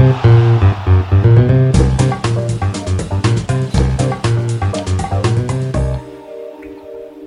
Thank 0.00 0.24
you. 0.24 0.39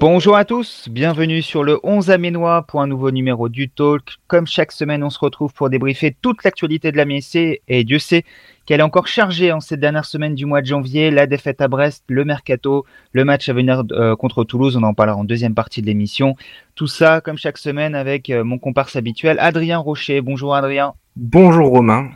Bonjour 0.05 0.35
à 0.35 0.43
tous, 0.43 0.89
bienvenue 0.91 1.41
sur 1.41 1.63
le 1.63 1.79
11 1.81 2.11
Aménois 2.11 2.63
pour 2.63 2.81
un 2.81 2.87
nouveau 2.87 3.09
numéro 3.09 3.47
du 3.47 3.69
Talk. 3.69 4.17
Comme 4.27 4.45
chaque 4.45 4.73
semaine, 4.73 5.01
on 5.01 5.09
se 5.09 5.17
retrouve 5.17 5.53
pour 5.53 5.69
débriefer 5.69 6.13
toute 6.21 6.43
l'actualité 6.43 6.91
de 6.91 6.97
la 6.97 7.05
MSC 7.05 7.61
et 7.65 7.85
Dieu 7.85 7.99
sait 7.99 8.25
qu'elle 8.65 8.81
est 8.81 8.83
encore 8.83 9.07
chargée 9.07 9.53
en 9.53 9.61
cette 9.61 9.79
dernière 9.79 10.03
semaine 10.03 10.35
du 10.35 10.45
mois 10.45 10.59
de 10.59 10.65
janvier. 10.65 11.09
La 11.09 11.25
défaite 11.25 11.61
à 11.61 11.69
Brest, 11.69 12.03
le 12.09 12.25
mercato, 12.25 12.85
le 13.13 13.23
match 13.23 13.47
à 13.47 13.53
venir 13.53 13.83
euh, 13.93 14.17
contre 14.17 14.43
Toulouse, 14.43 14.75
on 14.75 14.83
en 14.83 14.93
parlera 14.93 15.15
en 15.15 15.23
deuxième 15.23 15.55
partie 15.55 15.81
de 15.81 15.87
l'émission. 15.87 16.35
Tout 16.75 16.87
ça, 16.87 17.21
comme 17.21 17.37
chaque 17.37 17.57
semaine, 17.57 17.95
avec 17.95 18.29
euh, 18.29 18.43
mon 18.43 18.57
comparse 18.59 18.97
habituel, 18.97 19.37
Adrien 19.39 19.77
Rocher. 19.77 20.19
Bonjour 20.19 20.53
Adrien. 20.53 20.95
Bonjour 21.15 21.69
Romain. 21.69 22.09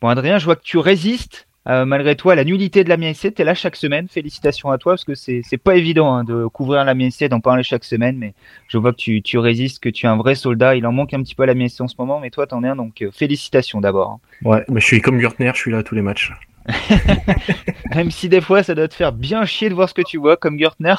Bon 0.00 0.08
Adrien, 0.08 0.38
je 0.38 0.46
vois 0.46 0.56
que 0.56 0.64
tu 0.64 0.78
résistes 0.78 1.47
euh, 1.68 1.84
malgré 1.84 2.16
toi, 2.16 2.34
la 2.34 2.44
nullité 2.44 2.82
de 2.82 2.88
la 2.88 2.96
MSC, 2.96 3.34
tu 3.34 3.42
es 3.42 3.44
là 3.44 3.54
chaque 3.54 3.76
semaine. 3.76 4.08
Félicitations 4.08 4.70
à 4.70 4.78
toi 4.78 4.92
parce 4.92 5.04
que 5.04 5.14
c'est 5.14 5.42
pas 5.62 5.76
évident 5.76 6.14
hein, 6.14 6.24
de 6.24 6.46
couvrir 6.46 6.84
la 6.84 6.94
MSC, 6.94 7.24
d'en 7.28 7.40
parler 7.40 7.62
chaque 7.62 7.84
semaine. 7.84 8.16
Mais 8.16 8.34
je 8.68 8.78
vois 8.78 8.92
que 8.92 8.98
tu, 8.98 9.22
tu, 9.22 9.38
résistes, 9.38 9.80
que 9.82 9.88
tu 9.88 10.06
es 10.06 10.08
un 10.08 10.16
vrai 10.16 10.34
soldat. 10.34 10.76
Il 10.76 10.86
en 10.86 10.92
manque 10.92 11.12
un 11.14 11.22
petit 11.22 11.34
peu 11.34 11.42
à 11.42 11.46
la 11.46 11.54
MSC 11.54 11.80
en 11.80 11.88
ce 11.88 11.96
moment, 11.98 12.20
mais 12.20 12.30
toi, 12.30 12.46
t'en 12.46 12.64
es 12.64 12.68
un. 12.68 12.76
Donc 12.76 13.02
euh, 13.02 13.10
félicitations 13.12 13.80
d'abord. 13.80 14.12
Hein. 14.12 14.48
Ouais, 14.48 14.64
mais 14.68 14.80
je 14.80 14.86
suis 14.86 15.00
comme 15.00 15.18
Gürtner, 15.18 15.50
je 15.54 15.60
suis 15.60 15.70
là 15.70 15.78
à 15.78 15.82
tous 15.82 15.94
les 15.94 16.02
matchs. 16.02 16.32
Même 17.94 18.10
si 18.10 18.28
des 18.28 18.40
fois 18.40 18.62
ça 18.62 18.74
doit 18.74 18.88
te 18.88 18.94
faire 18.94 19.12
bien 19.12 19.44
chier 19.44 19.68
de 19.68 19.74
voir 19.74 19.88
ce 19.88 19.94
que 19.94 20.02
tu 20.02 20.18
vois 20.18 20.36
comme 20.36 20.58
Gertner 20.58 20.94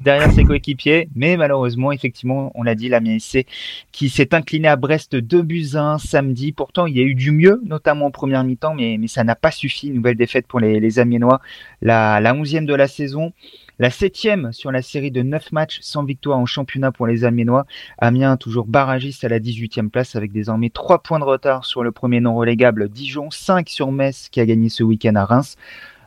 derrière 0.00 0.30
ses 0.32 0.44
coéquipiers. 0.44 1.08
Mais 1.14 1.36
malheureusement, 1.36 1.92
effectivement, 1.92 2.52
on 2.54 2.62
l'a 2.62 2.74
dit, 2.74 2.88
la 2.88 3.00
MSC 3.00 3.46
qui 3.92 4.08
s'est 4.08 4.34
incliné 4.34 4.68
à 4.68 4.76
Brest 4.76 5.16
2 5.16 5.42
buts 5.42 5.70
1 5.74 5.98
samedi. 5.98 6.52
Pourtant, 6.52 6.86
il 6.86 6.96
y 6.96 7.00
a 7.00 7.04
eu 7.04 7.14
du 7.14 7.30
mieux, 7.30 7.60
notamment 7.64 8.06
en 8.06 8.10
première 8.10 8.44
mi-temps, 8.44 8.74
mais, 8.74 8.96
mais 8.98 9.08
ça 9.08 9.24
n'a 9.24 9.34
pas 9.34 9.50
suffi. 9.50 9.90
Nouvelle 9.90 10.16
défaite 10.16 10.46
pour 10.46 10.60
les, 10.60 10.80
les 10.80 10.98
Amiénois, 10.98 11.40
la, 11.80 12.20
la 12.20 12.34
11e 12.34 12.66
de 12.66 12.74
la 12.74 12.86
saison. 12.86 13.32
La 13.80 13.90
septième 13.90 14.52
sur 14.52 14.70
la 14.70 14.82
série 14.82 15.10
de 15.10 15.22
neuf 15.22 15.50
matchs 15.50 15.80
sans 15.80 16.04
victoire 16.04 16.38
en 16.38 16.46
championnat 16.46 16.92
pour 16.92 17.08
les 17.08 17.24
Amiénois. 17.24 17.66
Amiens 17.98 18.36
toujours 18.36 18.66
barragiste 18.66 19.24
à 19.24 19.28
la 19.28 19.40
18e 19.40 19.88
place 19.88 20.14
avec 20.14 20.30
désormais 20.30 20.70
trois 20.70 21.02
points 21.02 21.18
de 21.18 21.24
retard 21.24 21.64
sur 21.64 21.82
le 21.82 21.90
premier 21.90 22.20
non 22.20 22.36
relégable 22.36 22.88
Dijon, 22.88 23.32
5 23.32 23.68
sur 23.68 23.90
Metz 23.90 24.28
qui 24.30 24.38
a 24.40 24.46
gagné 24.46 24.68
ce 24.68 24.84
week-end 24.84 25.16
à 25.16 25.24
Reims. 25.24 25.56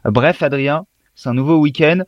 Bref, 0.06 0.44
Adrien, 0.44 0.86
c'est 1.14 1.28
un 1.28 1.34
nouveau 1.34 1.58
week-end 1.58 2.04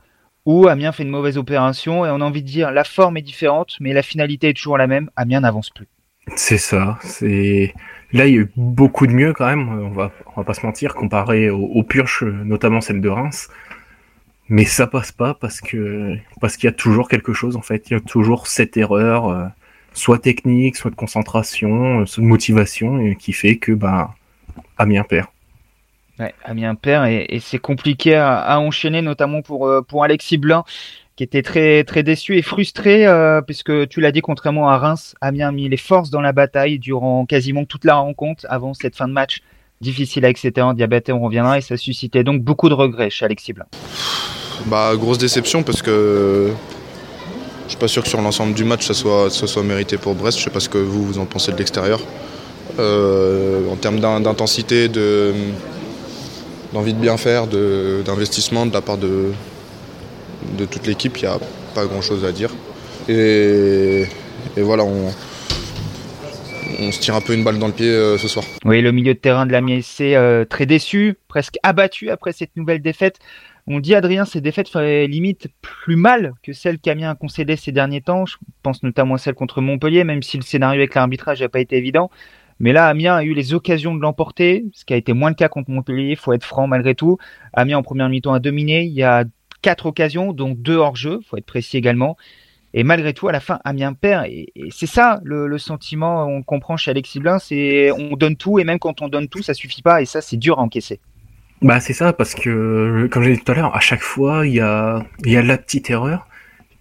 où 0.45 0.69
Amiens 0.69 0.93
fait 0.93 1.03
une 1.03 1.09
mauvaise 1.09 1.37
opération 1.37 2.05
et 2.05 2.09
on 2.09 2.21
a 2.21 2.25
envie 2.25 2.41
de 2.41 2.47
dire 2.47 2.71
la 2.71 2.85
forme 2.85 3.17
est 3.17 3.21
différente, 3.21 3.75
mais 3.81 3.91
la 3.91 4.01
finalité 4.01 4.49
est 4.49 4.53
toujours 4.53 4.77
la 4.77 4.87
même. 4.87 5.09
Amiens 5.17 5.41
n'avance 5.41 5.71
plus. 5.71 5.89
C'est 6.37 6.57
ça. 6.57 6.97
C'est 7.01 7.73
là 8.13 8.27
il 8.27 8.33
y 8.33 8.37
a 8.37 8.41
eu 8.41 8.51
beaucoup 8.55 9.07
de 9.07 9.11
mieux 9.11 9.33
quand 9.33 9.47
même. 9.47 9.67
On 9.67 9.89
va 9.89 10.13
va 10.37 10.43
pas 10.45 10.53
se 10.53 10.65
mentir 10.65 10.95
comparé 10.95 11.49
aux, 11.49 11.65
aux 11.65 11.83
purges, 11.83 12.23
notamment 12.23 12.79
celle 12.79 13.01
de 13.01 13.09
Reims 13.09 13.49
mais 14.49 14.65
ça 14.65 14.87
passe 14.87 15.11
pas 15.11 15.35
parce 15.35 15.61
que 15.61 16.17
parce 16.41 16.57
qu'il 16.57 16.65
y 16.65 16.69
a 16.69 16.75
toujours 16.75 17.07
quelque 17.07 17.33
chose 17.33 17.55
en 17.55 17.61
fait, 17.61 17.89
il 17.89 17.93
y 17.93 17.95
a 17.95 17.99
toujours 17.99 18.47
cette 18.47 18.75
erreur, 18.77 19.29
euh, 19.29 19.45
soit 19.93 20.17
technique, 20.17 20.75
soit 20.75 20.91
de 20.91 20.95
concentration, 20.95 22.01
euh, 22.01 22.05
soit 22.05 22.23
de 22.23 22.27
motivation, 22.27 23.13
qui 23.15 23.31
fait 23.31 23.57
que 23.57 23.71
bah 23.71 24.15
Amiens 24.77 25.03
perd. 25.03 25.27
Ouais, 26.19 26.33
Amiens 26.43 26.75
perd 26.75 27.07
et, 27.07 27.39
c'est 27.39 27.59
compliqué 27.59 28.15
à, 28.15 28.59
enchaîner, 28.59 29.01
notamment 29.01 29.41
pour 29.43 29.67
euh, 29.67 29.81
pour 29.81 30.03
Alexis 30.03 30.37
Blin 30.37 30.63
qui 31.15 31.23
était 31.23 31.43
très 31.43 31.83
très 31.83 32.01
déçu 32.01 32.37
et 32.37 32.41
frustré 32.41 33.05
puisque 33.45 33.89
tu 33.89 33.99
l'as 33.99 34.13
dit 34.13 34.21
contrairement 34.21 34.69
à 34.69 34.77
Reims, 34.77 35.15
Amiens 35.19 35.49
a 35.49 35.51
mis 35.51 35.67
les 35.67 35.75
forces 35.75 36.09
dans 36.09 36.21
la 36.21 36.31
bataille 36.31 36.79
durant 36.79 37.25
quasiment 37.25 37.65
toute 37.65 37.83
la 37.83 37.95
rencontre 37.95 38.45
avant 38.47 38.73
cette 38.73 38.95
fin 38.95 39.09
de 39.09 39.11
match 39.11 39.41
difficile 39.81 40.23
avec 40.23 40.37
ses 40.37 40.53
en 40.61 40.73
diabète 40.73 41.09
on 41.09 41.19
reviendra 41.19 41.57
et 41.57 41.61
ça 41.61 41.75
suscitait 41.75 42.23
donc 42.23 42.41
beaucoup 42.41 42.69
de 42.69 42.73
regrets 42.73 43.09
chez 43.09 43.25
Alexis 43.25 43.51
Blin. 43.51 43.65
Bah, 44.65 44.91
grosse 44.95 45.17
déception 45.17 45.63
parce 45.63 45.81
que 45.81 46.51
je 47.65 47.69
suis 47.69 47.77
pas 47.77 47.87
sûr 47.87 48.03
que 48.03 48.09
sur 48.09 48.21
l'ensemble 48.21 48.53
du 48.53 48.63
match 48.63 48.85
ça 48.85 48.93
soit, 48.93 49.29
ça 49.29 49.47
soit 49.47 49.63
mérité 49.63 49.97
pour 49.97 50.15
Brest. 50.15 50.37
Je 50.37 50.43
sais 50.43 50.49
pas 50.49 50.59
ce 50.59 50.69
que 50.69 50.77
vous, 50.77 51.05
vous 51.05 51.19
en 51.19 51.25
pensez 51.25 51.51
de 51.51 51.57
l'extérieur. 51.57 51.99
Euh, 52.77 53.67
en 53.69 53.75
termes 53.75 53.99
d'intensité, 53.99 54.87
d'envie 54.87 56.93
de, 56.93 56.99
bien 56.99 57.17
faire, 57.17 57.47
d'investissement 57.47 58.65
de, 58.65 58.73
la 58.73 58.81
part 58.81 58.97
de, 58.97 59.31
toute 60.69 60.87
l'équipe, 60.87 61.17
il 61.17 61.21
n'y 61.21 61.27
a 61.27 61.39
pas 61.75 61.85
grand 61.85 62.01
chose 62.01 62.25
à 62.25 62.31
dire. 62.31 62.51
Et, 63.07 64.05
voilà, 64.57 64.83
on, 64.83 65.11
on 66.79 66.91
se 66.91 66.99
tire 66.99 67.15
un 67.15 67.21
peu 67.21 67.33
une 67.33 67.43
balle 67.43 67.59
dans 67.59 67.67
le 67.67 67.73
pied 67.73 67.89
euh, 67.89 68.17
ce 68.17 68.27
soir. 68.27 68.45
Oui, 68.65 68.81
le 68.81 68.91
milieu 68.91 69.13
de 69.13 69.19
terrain 69.19 69.45
de 69.45 69.51
la 69.51 69.61
MSC 69.61 70.01
euh, 70.01 70.45
très 70.45 70.65
déçu, 70.65 71.15
presque 71.27 71.57
abattu 71.63 72.09
après 72.09 72.31
cette 72.31 72.55
nouvelle 72.55 72.81
défaite. 72.81 73.19
On 73.71 73.79
dit, 73.79 73.93
Adrien, 73.93 74.25
ces 74.25 74.41
défaites 74.41 74.67
feraient 74.67 75.05
limite 75.05 75.47
plus 75.61 75.95
mal 75.95 76.33
que 76.41 76.53
celles 76.53 76.79
qu'Amiens 76.79 77.11
a 77.11 77.15
concédées 77.15 77.55
ces 77.55 77.71
derniers 77.71 78.01
temps. 78.01 78.25
Je 78.25 78.37
pense 78.63 78.81
notamment 78.81 79.13
à 79.13 79.17
celle 79.19 79.35
contre 79.35 79.61
Montpellier, 79.61 80.03
même 80.03 80.23
si 80.23 80.37
le 80.37 80.41
scénario 80.41 80.79
avec 80.79 80.95
l'arbitrage 80.95 81.39
n'a 81.41 81.49
pas 81.49 81.59
été 81.59 81.77
évident. 81.77 82.09
Mais 82.59 82.73
là, 82.73 82.87
Amiens 82.87 83.15
a 83.15 83.23
eu 83.23 83.35
les 83.35 83.53
occasions 83.53 83.93
de 83.93 84.01
l'emporter, 84.01 84.65
ce 84.73 84.85
qui 84.85 84.93
a 84.93 84.97
été 84.97 85.13
moins 85.13 85.29
le 85.29 85.35
cas 85.35 85.49
contre 85.49 85.69
Montpellier, 85.69 86.09
il 86.09 86.15
faut 86.17 86.33
être 86.33 86.43
franc 86.43 86.65
malgré 86.65 86.95
tout. 86.95 87.19
Amiens 87.53 87.77
en 87.77 87.83
première 87.83 88.09
mi-temps 88.09 88.33
a 88.33 88.39
dominé, 88.39 88.85
il 88.85 88.91
y 88.91 89.03
a 89.03 89.23
quatre 89.61 89.85
occasions, 89.85 90.33
donc 90.33 90.59
deux 90.59 90.75
hors-jeu, 90.75 91.19
faut 91.29 91.37
être 91.37 91.45
précis 91.45 91.77
également. 91.77 92.17
Et 92.73 92.83
malgré 92.83 93.13
tout, 93.13 93.27
à 93.27 93.31
la 93.31 93.39
fin, 93.39 93.59
Amiens 93.65 93.93
perd. 93.93 94.25
Et, 94.29 94.51
c'est 94.71 94.87
ça 94.87 95.21
le, 95.23 95.57
sentiment, 95.59 96.25
on 96.25 96.41
comprend 96.41 96.75
chez 96.75 96.89
Alexis 96.89 97.19
Blin, 97.19 97.37
c'est 97.37 97.91
on 97.91 98.15
donne 98.15 98.35
tout, 98.35 98.57
et 98.57 98.63
même 98.63 98.79
quand 98.79 99.03
on 99.03 99.09
donne 99.09 99.27
tout, 99.27 99.43
ça 99.43 99.53
suffit 99.53 99.83
pas, 99.83 100.01
et 100.01 100.05
ça, 100.05 100.21
c'est 100.21 100.37
dur 100.37 100.57
à 100.57 100.63
encaisser. 100.63 100.99
Bah 101.61 101.79
c'est 101.81 101.93
ça, 101.93 102.13
parce 102.13 102.35
que 102.35 103.07
comme 103.11 103.23
j'ai 103.23 103.35
dit 103.35 103.41
tout 103.41 103.51
à 103.51 103.55
l'heure, 103.55 103.75
à 103.75 103.81
chaque 103.81 104.01
fois 104.01 104.47
il 104.47 104.53
y 104.53 104.61
a, 104.61 105.05
y 105.25 105.35
a 105.35 105.41
la 105.41 105.57
petite 105.57 105.89
erreur. 105.89 106.25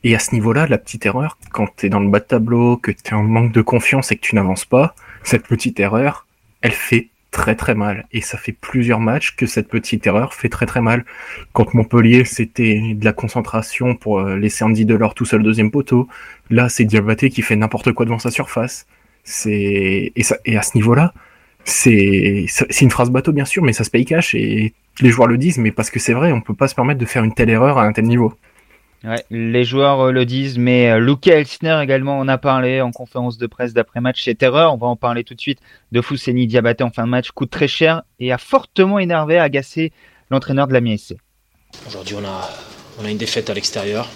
Et 0.05 0.15
à 0.15 0.21
ce 0.21 0.33
niveau-là, 0.33 0.69
la 0.69 0.79
petite 0.79 1.07
erreur, 1.07 1.39
quand 1.51 1.67
tu 1.77 1.87
es 1.87 1.89
dans 1.89 1.99
le 1.99 2.09
bas 2.09 2.21
de 2.21 2.25
tableau, 2.25 2.77
que 2.77 2.93
tu 2.93 3.11
es 3.11 3.13
en 3.15 3.25
manque 3.25 3.53
de 3.53 3.63
confiance 3.63 4.13
et 4.13 4.17
que 4.17 4.21
tu 4.21 4.37
n'avances 4.37 4.65
pas, 4.65 4.95
cette 5.25 5.47
petite 5.47 5.81
erreur, 5.81 6.27
elle 6.63 6.73
fait 6.73 7.09
très 7.33 7.57
très 7.57 7.75
mal. 7.75 8.07
Et 8.13 8.21
ça 8.21 8.39
fait 8.39 8.53
plusieurs 8.53 9.01
matchs 9.01 9.35
que 9.37 9.47
cette 9.47 9.69
petite 9.69 10.07
erreur 10.07 10.35
fait 10.35 10.49
très 10.49 10.67
très 10.67 10.81
mal. 10.81 11.05
Contre 11.53 11.77
Montpellier, 11.77 12.25
c'était 12.25 12.95
de 12.95 13.05
la 13.05 13.13
concentration 13.13 13.97
pour 13.97 14.21
euh, 14.21 14.37
laisser 14.37 14.65
Andy 14.65 14.85
Delors 14.85 15.15
tout 15.15 15.25
seul 15.25 15.43
deuxième 15.43 15.71
poteau. 15.71 16.09
Là, 16.51 16.69
c'est 16.69 16.85
Diabaté 16.85 17.31
qui 17.31 17.43
fait 17.43 17.57
n'importe 17.57 17.93
quoi 17.93 18.07
devant 18.07 18.19
sa 18.19 18.31
surface. 18.31 18.87
C'est 19.25 20.13
et, 20.15 20.23
ça, 20.23 20.37
et 20.45 20.57
à 20.57 20.63
ce 20.63 20.77
niveau-là, 20.77 21.13
c'est 21.69 22.47
une 22.81 22.91
phrase 22.91 23.11
bateau 23.11 23.33
bien 23.33 23.45
sûr, 23.45 23.63
mais 23.63 23.73
ça 23.73 23.85
se 23.85 23.91
paye 23.91 24.05
cash 24.05 24.35
et 24.35 24.75
les 25.01 25.11
joueurs 25.11 25.29
le 25.29 25.39
disent, 25.39 25.59
mais 25.59 25.71
parce 25.71 25.91
que 25.91 25.99
c'est 25.99 26.13
vrai, 26.15 26.33
on 26.33 26.41
peut 26.41 26.55
pas 26.55 26.69
se 26.69 26.75
permettre 26.75 27.01
de 27.01 27.07
faire 27.07 27.25
une 27.25 27.35
telle 27.35 27.51
erreur 27.51 27.79
à 27.79 27.85
un 27.85 27.93
tel 27.93 28.05
niveau. 28.05 28.35
Ouais, 29.05 29.25
les 29.31 29.63
joueurs 29.63 30.01
euh, 30.01 30.13
le 30.13 30.25
disent, 30.25 30.59
mais 30.59 30.91
euh, 30.91 30.99
Luca 30.99 31.39
Elsner 31.39 31.79
également 31.81 32.19
en 32.19 32.27
a 32.27 32.37
parlé 32.37 32.81
en 32.81 32.91
conférence 32.91 33.39
de 33.39 33.47
presse 33.47 33.73
d'après-match. 33.73 34.23
C'est 34.25 34.43
erreur, 34.43 34.75
on 34.75 34.77
va 34.77 34.89
en 34.89 34.97
parler 34.97 35.23
tout 35.23 35.35
de 35.35 35.41
suite, 35.41 35.61
de 35.93 36.01
Fousseni 36.01 36.49
Diabaté 36.49 36.83
en 36.83 36.91
fin 36.91 37.05
de 37.05 37.11
match, 37.11 37.31
coûte 37.31 37.51
très 37.51 37.69
cher 37.69 38.03
et 38.19 38.33
a 38.33 38.39
fortement 38.39 38.99
énervé, 38.99 39.39
agacé 39.39 39.93
l'entraîneur 40.31 40.67
de 40.67 40.73
la 40.73 40.81
MSC. 40.81 41.17
Aujourd'hui, 41.87 42.17
on 42.19 42.25
a, 42.25 42.51
on 43.01 43.05
a 43.05 43.11
une 43.11 43.19
défaite 43.19 43.51
à 43.51 43.55
l'extérieur, 43.55 44.09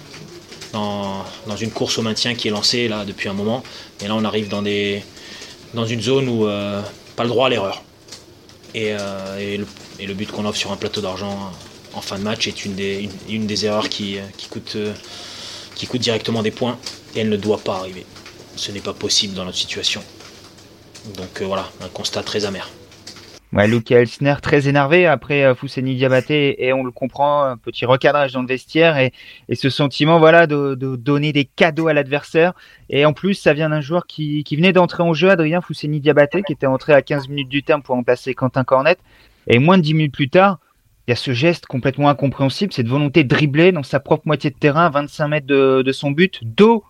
dans, 0.73 1.23
dans, 1.47 1.55
une 1.55 1.71
course 1.71 1.97
au 1.97 2.01
maintien 2.01 2.35
qui 2.35 2.49
est 2.49 2.51
lancée 2.51 2.89
là 2.89 3.05
depuis 3.05 3.29
un 3.29 3.33
moment. 3.33 3.63
Et 4.03 4.07
là, 4.07 4.15
on 4.15 4.25
arrive 4.25 4.49
dans, 4.49 4.63
des, 4.63 5.01
dans 5.73 5.85
une 5.85 6.01
zone 6.01 6.27
où 6.27 6.45
euh, 6.45 6.81
pas 7.15 7.23
le 7.23 7.29
droit 7.29 7.47
à 7.47 7.49
l'erreur. 7.49 7.83
Et, 8.73 8.95
euh, 8.99 9.57
et, 9.99 10.05
le, 10.05 10.13
but 10.13 10.31
qu'on 10.31 10.45
offre 10.45 10.57
sur 10.57 10.71
un 10.71 10.77
plateau 10.77 11.01
d'argent 11.01 11.51
en 11.93 12.01
fin 12.01 12.17
de 12.17 12.23
match 12.23 12.47
est 12.47 12.65
une 12.65 12.75
des, 12.75 13.65
erreurs 13.65 13.89
qui, 13.89 14.17
qui, 14.37 14.47
coûte, 14.47 14.77
qui 15.75 15.85
coûte 15.85 16.01
directement 16.01 16.41
des 16.41 16.51
points 16.51 16.77
et 17.15 17.19
elle 17.19 17.29
ne 17.29 17.37
doit 17.37 17.59
pas 17.59 17.75
arriver. 17.75 18.05
Ce 18.55 18.71
n'est 18.71 18.81
pas 18.81 18.93
possible 18.93 19.35
dans 19.35 19.45
notre 19.45 19.57
situation. 19.57 20.03
Donc 21.15 21.41
euh, 21.41 21.45
voilà, 21.45 21.69
un 21.81 21.89
constat 21.89 22.23
très 22.23 22.45
amer. 22.45 22.69
Ouais, 23.53 23.67
Luca 23.67 23.99
Elsner 23.99 24.33
très 24.41 24.67
énervé 24.67 25.05
après 25.05 25.43
euh, 25.43 25.53
Fousseni 25.53 25.93
Diabaté 25.95 26.65
et 26.65 26.73
on 26.73 26.83
le 26.83 26.89
comprend, 26.89 27.43
un 27.43 27.55
petit 27.55 27.85
recadrage 27.85 28.33
dans 28.33 28.41
le 28.41 28.47
vestiaire 28.47 28.97
et, 28.97 29.13
ce 29.53 29.69
sentiment 29.69 30.17
voilà 30.17 30.47
de, 30.47 30.73
donner 30.75 31.33
des 31.33 31.45
cadeaux 31.45 31.87
à 31.87 31.93
l'adversaire 31.93 32.53
et 32.89 33.05
en 33.05 33.13
plus 33.13 33.35
ça 33.35 33.53
vient 33.53 33.69
d'un 33.69 33.79
joueur 33.79 34.07
qui, 34.07 34.43
venait 34.55 34.73
d'entrer 34.73 35.03
en 35.03 35.13
jeu, 35.13 35.29
Adrien 35.29 35.61
Fousseni 35.61 35.99
Diabaté 35.99 36.41
qui 36.41 36.53
était 36.53 36.65
entré 36.65 36.93
à 36.93 37.03
15 37.03 37.27
minutes 37.29 37.49
du 37.49 37.61
terme 37.61 37.83
pour 37.83 37.93
remplacer 37.93 38.33
Quentin 38.33 38.63
Cornet 38.63 38.97
et 39.45 39.59
moins 39.59 39.77
de 39.77 39.83
10 39.83 39.93
minutes 39.93 40.13
plus 40.13 40.29
tard 40.29 40.57
il 41.07 41.11
y 41.11 41.13
a 41.13 41.15
ce 41.15 41.33
geste 41.33 41.67
complètement 41.67 42.09
incompréhensible, 42.09 42.73
cette 42.73 42.87
volonté 42.87 43.23
de 43.23 43.27
dribbler 43.27 43.71
dans 43.71 43.83
sa 43.83 43.99
propre 43.99 44.23
moitié 44.25 44.49
de 44.49 44.55
terrain, 44.55 44.89
25 44.89 45.27
mètres 45.27 45.45
de, 45.45 45.91
son 45.91 46.09
but, 46.11 46.39
dos 46.43 46.83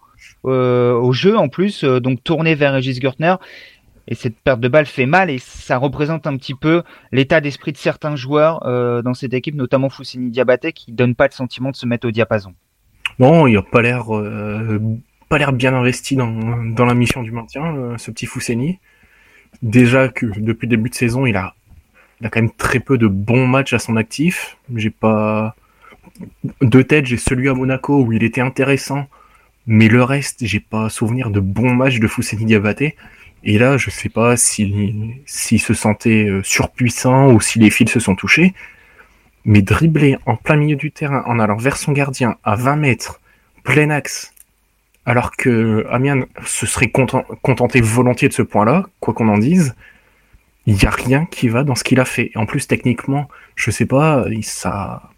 euh, 0.45 0.93
au 0.93 1.11
jeu 1.13 1.37
en 1.37 1.49
plus, 1.49 1.83
euh, 1.83 1.99
donc 1.99 2.23
tourné 2.23 2.55
vers 2.55 2.73
Régis 2.73 3.01
Gertner. 3.01 3.35
Et 4.07 4.15
cette 4.15 4.37
perte 4.37 4.59
de 4.59 4.67
balle 4.67 4.85
fait 4.85 5.05
mal 5.05 5.29
et 5.29 5.39
ça 5.39 5.77
représente 5.77 6.27
un 6.27 6.35
petit 6.35 6.55
peu 6.55 6.83
l'état 7.11 7.39
d'esprit 7.39 7.71
de 7.71 7.77
certains 7.77 8.15
joueurs 8.15 8.65
euh, 8.65 9.01
dans 9.01 9.13
cette 9.13 9.33
équipe, 9.33 9.55
notamment 9.55 9.89
Foussini 9.89 10.29
Diabaté, 10.29 10.73
qui 10.73 10.91
donne 10.91 11.15
pas 11.15 11.27
le 11.27 11.31
sentiment 11.31 11.71
de 11.71 11.75
se 11.75 11.85
mettre 11.85 12.07
au 12.07 12.11
diapason. 12.11 12.53
Non, 13.19 13.47
il 13.47 13.55
a 13.55 13.61
pas 13.61 13.81
l'air 13.81 14.13
euh, 14.13 14.79
pas 15.29 15.37
l'air 15.37 15.53
bien 15.53 15.73
investi 15.73 16.15
dans, 16.15 16.85
la 16.85 16.93
mission 16.93 17.23
du 17.23 17.31
maintien, 17.31 17.75
euh, 17.75 17.97
ce 17.97 18.11
petit 18.11 18.25
Fousseni. 18.25 18.79
Déjà 19.61 20.09
que 20.09 20.25
depuis 20.37 20.67
le 20.67 20.75
début 20.75 20.89
de 20.89 20.95
saison, 20.95 21.25
il 21.25 21.37
a 21.37 21.55
il 22.21 22.29
quand 22.29 22.41
même 22.41 22.51
très 22.51 22.79
peu 22.79 22.97
de 22.97 23.07
bons 23.07 23.47
matchs 23.47 23.73
à 23.73 23.79
son 23.79 23.95
actif. 23.95 24.57
J'ai 24.75 24.89
pas 24.89 25.55
de 26.61 26.81
tête, 26.81 27.05
j'ai 27.05 27.17
celui 27.17 27.49
à 27.49 27.53
Monaco 27.53 28.01
où 28.01 28.13
il 28.13 28.23
était 28.23 28.41
intéressant, 28.41 29.07
mais 29.67 29.87
le 29.87 30.03
reste, 30.03 30.45
j'ai 30.45 30.59
pas 30.59 30.89
souvenir 30.89 31.29
de 31.29 31.39
bons 31.39 31.73
matchs 31.73 31.99
de 31.99 32.07
Fousseni 32.07 32.45
Diabaté. 32.45 32.95
Et 33.43 33.57
là, 33.57 33.77
je 33.77 33.89
sais 33.89 34.09
pas 34.09 34.37
s'il 34.37 35.19
se 35.25 35.73
sentait 35.73 36.25
euh, 36.29 36.41
surpuissant 36.43 37.31
ou 37.31 37.41
si 37.41 37.59
les 37.59 37.69
fils 37.69 37.91
se 37.91 37.99
sont 37.99 38.15
touchés, 38.15 38.53
mais 39.43 39.61
dribbler 39.61 40.17
en 40.25 40.37
plein 40.37 40.55
milieu 40.55 40.77
du 40.77 40.91
terrain 40.91 41.23
en 41.25 41.39
allant 41.39 41.57
vers 41.57 41.77
son 41.77 41.91
gardien 41.91 42.37
à 42.43 42.55
20 42.55 42.77
mètres, 42.77 43.19
plein 43.63 43.89
axe, 43.89 44.33
alors 45.05 45.31
que 45.31 45.85
Amiens 45.89 46.25
se 46.45 46.65
serait 46.65 46.89
contenté 46.89 47.81
volontiers 47.81 48.29
de 48.29 48.33
ce 48.33 48.41
point-là, 48.41 48.85
quoi 49.01 49.13
qu'on 49.13 49.27
en 49.27 49.37
dise, 49.37 49.75
il 50.65 50.75
n'y 50.75 50.85
a 50.85 50.89
rien 50.89 51.25
qui 51.25 51.49
va 51.49 51.65
dans 51.65 51.75
ce 51.75 51.83
qu'il 51.83 51.99
a 51.99 52.05
fait. 52.05 52.31
en 52.35 52.45
plus, 52.45 52.67
techniquement, 52.67 53.27
je 53.55 53.69
sais 53.69 53.85
pas, 53.85 54.25
ça, 54.41 55.09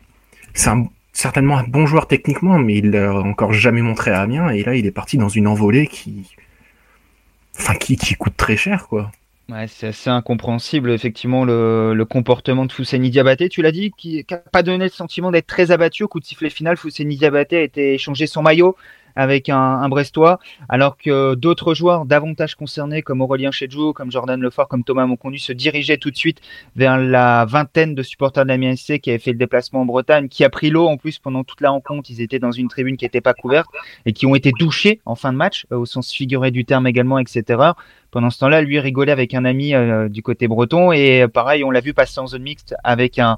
c'est 0.54 0.72
certainement 1.14 1.58
un 1.58 1.64
bon 1.64 1.86
joueur 1.86 2.08
techniquement, 2.08 2.58
mais 2.58 2.78
il 2.78 2.90
l'a 2.90 3.14
encore 3.14 3.54
jamais 3.54 3.84
montré 3.84 4.10
à 4.10 4.22
Amiens. 4.22 4.50
Et 4.50 4.64
là, 4.64 4.76
il 4.76 4.88
est 4.88 4.92
parti 4.92 5.18
dans 5.18 5.30
une 5.30 5.48
envolée 5.48 5.86
qui, 5.86 6.36
enfin, 7.58 7.76
qui, 7.76 7.98
coûte 8.16 8.38
très 8.38 8.58
cher, 8.58 8.88
quoi. 8.88 9.12
C'est 9.68 9.88
assez 9.88 10.10
incompréhensible, 10.10 10.90
effectivement, 10.92 11.46
le, 11.46 11.94
le 11.94 12.06
comportement 12.06 12.66
de 12.66 12.72
Fousseni 12.72 13.12
Diabaté. 13.12 13.48
Tu 13.48 13.62
l'as 13.62 13.72
dit, 13.72 13.92
qui 13.96 14.26
n'a 14.30 14.38
pas 14.38 14.64
donné 14.64 14.86
le 14.86 14.90
sentiment 14.90 15.30
d'être 15.30 15.46
très 15.46 15.70
abattu 15.70 16.04
au 16.04 16.08
coup 16.08 16.20
de 16.20 16.26
sifflet 16.26 16.50
final. 16.50 16.78
Fousseni 16.78 17.16
Diabaté 17.16 17.58
a 17.58 17.62
été 17.62 17.94
échangé 17.94 18.26
son 18.26 18.42
maillot 18.42 18.76
avec 19.16 19.50
un, 19.50 19.58
un 19.58 19.90
Brestois, 19.90 20.40
alors 20.70 20.98
que 20.98 21.36
d'autres 21.36 21.74
joueurs 21.74 22.06
davantage 22.06 22.56
concernés, 22.56 23.02
comme 23.02 23.22
Aurélien 23.22 23.52
Chedjou, 23.52 23.94
comme 23.94 24.12
Jordan 24.12 24.40
Lefort, 24.42 24.68
comme 24.68 24.84
Thomas 24.84 25.06
Moncondu, 25.06 25.38
se 25.38 25.54
dirigeaient 25.54 25.98
tout 25.98 26.12
de 26.12 26.18
suite 26.18 26.42
vers 26.76 26.98
la 26.98 27.46
vingtaine 27.46 27.96
de 27.96 28.04
supporters 28.04 28.46
de 28.46 28.54
la 28.54 28.76
SC 28.76 29.00
qui 29.00 29.10
avaient 29.10 29.20
fait 29.20 29.32
le 29.32 29.38
déplacement 29.38 29.82
en 29.82 29.86
Bretagne, 29.86 30.28
qui 30.28 30.44
a 30.44 30.50
pris 30.50 30.70
l'eau 30.70 30.88
en 30.88 30.98
plus 30.98 31.20
pendant 31.20 31.44
toute 31.44 31.62
la 31.62 31.70
rencontre. 31.70 32.10
Ils 32.10 32.22
étaient 32.22 32.40
dans 32.40 32.52
une 32.52 32.68
tribune 32.68 32.98
qui 32.98 33.06
n'était 33.06 33.22
pas 33.22 33.34
couverte 33.34 33.70
et 34.06 34.14
qui 34.14 34.26
ont 34.26 34.36
été 34.36 34.52
douchés 34.58 35.02
en 35.06 35.16
fin 35.16 35.32
de 35.32 35.38
match, 35.38 35.66
euh, 35.72 35.78
au 35.78 35.86
sens 35.86 36.12
figuré 36.12 36.52
du 36.52 36.66
terme 36.66 36.88
également, 36.88 37.20
etc. 37.20 37.72
Pendant 38.12 38.30
ce 38.30 38.40
temps-là, 38.40 38.62
lui 38.62 38.80
rigolait 38.80 39.12
avec 39.12 39.34
un 39.34 39.44
ami 39.44 39.74
euh, 39.74 40.08
du 40.08 40.22
côté 40.22 40.48
breton 40.48 40.92
et 40.92 41.28
pareil, 41.28 41.64
on 41.64 41.72
l'a 41.72 41.82
vu 41.82 41.94
passer 41.94 42.20
en 42.20 42.28
zone 42.28 42.44
mixte 42.44 42.76
avec 42.84 43.20
un, 43.20 43.38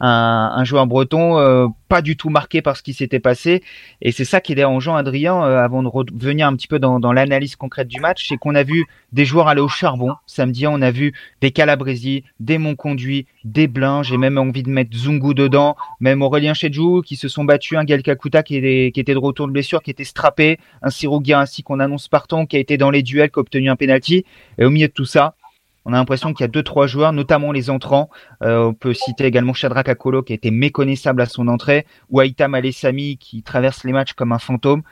un, 0.00 0.64
joueur 0.64 0.86
breton 0.86 1.38
euh, 1.38 1.66
pas 1.88 2.02
du 2.02 2.16
tout 2.16 2.30
marqué 2.30 2.62
par 2.62 2.76
ce 2.76 2.82
qui 2.82 2.94
s'était 2.94 3.20
passé. 3.20 3.62
Et 4.02 4.12
c'est 4.12 4.24
ça 4.24 4.40
qui 4.40 4.52
est 4.52 4.54
dérangeant, 4.54 4.96
Adrien, 4.96 5.42
euh, 5.42 5.62
avant 5.62 5.82
de 5.82 5.88
revenir 5.88 6.46
un 6.46 6.56
petit 6.56 6.66
peu 6.66 6.78
dans, 6.78 7.12
l'analyse 7.12 7.56
concrète 7.56 7.88
du 7.88 8.00
match, 8.00 8.26
c'est 8.28 8.36
qu'on 8.36 8.54
a 8.54 8.62
vu 8.62 8.86
des 9.12 9.24
joueurs 9.24 9.48
aller 9.48 9.60
au 9.60 9.68
charbon. 9.68 10.14
Samedi, 10.26 10.66
on 10.66 10.82
a 10.82 10.90
vu 10.90 11.12
des 11.40 11.50
Calabresi, 11.50 12.24
des 12.40 12.58
Montconduit, 12.58 13.26
des 13.44 13.68
Blin. 13.68 14.02
J'ai 14.02 14.16
même 14.16 14.38
envie 14.38 14.62
de 14.62 14.70
mettre 14.70 14.96
Zungu 14.96 15.34
dedans, 15.34 15.76
même 16.00 16.22
Aurélien 16.22 16.54
Chedjou 16.54 17.02
qui 17.02 17.16
se 17.16 17.28
sont 17.28 17.44
battus, 17.44 17.78
un 17.78 17.84
Gal 17.84 18.02
Kakuta 18.02 18.42
qui, 18.42 18.60
qui, 18.60 19.00
était 19.00 19.14
de 19.14 19.18
retour 19.18 19.46
de 19.46 19.52
blessure, 19.52 19.82
qui 19.82 19.90
était 19.90 20.04
strappé, 20.04 20.58
un 20.82 20.90
Siro 20.90 21.22
ainsi 21.32 21.62
qu'on 21.62 21.80
annonce 21.80 22.08
partant, 22.08 22.46
qui 22.46 22.56
a 22.56 22.58
été 22.58 22.76
dans 22.76 22.90
les 22.90 23.02
duels, 23.02 23.30
qui 23.30 23.38
a 23.38 23.40
obtenu 23.40 23.70
un 23.70 23.76
penalty. 23.76 24.24
Et 24.58 24.64
au 24.64 24.70
milieu 24.70 24.88
de 24.88 24.92
tout 24.92 25.04
ça, 25.04 25.34
on 25.84 25.92
a 25.92 25.96
l'impression 25.96 26.32
qu'il 26.32 26.42
y 26.42 26.44
a 26.44 26.48
deux 26.48 26.62
trois 26.62 26.86
joueurs, 26.86 27.12
notamment 27.12 27.52
les 27.52 27.70
entrants. 27.70 28.10
Euh, 28.42 28.64
on 28.66 28.74
peut 28.74 28.94
citer 28.94 29.24
également 29.24 29.52
Shadrach 29.52 29.88
Akolo 29.88 30.22
qui 30.22 30.32
a 30.32 30.36
été 30.36 30.50
méconnaissable 30.50 31.20
à 31.22 31.26
son 31.26 31.48
entrée, 31.48 31.86
ou 32.10 32.20
Aïtam 32.20 32.54
Alessami 32.54 33.18
qui 33.18 33.42
traverse 33.42 33.84
les 33.84 33.92
matchs 33.92 34.14
comme 34.14 34.32
un 34.32 34.38
fantôme, 34.38 34.82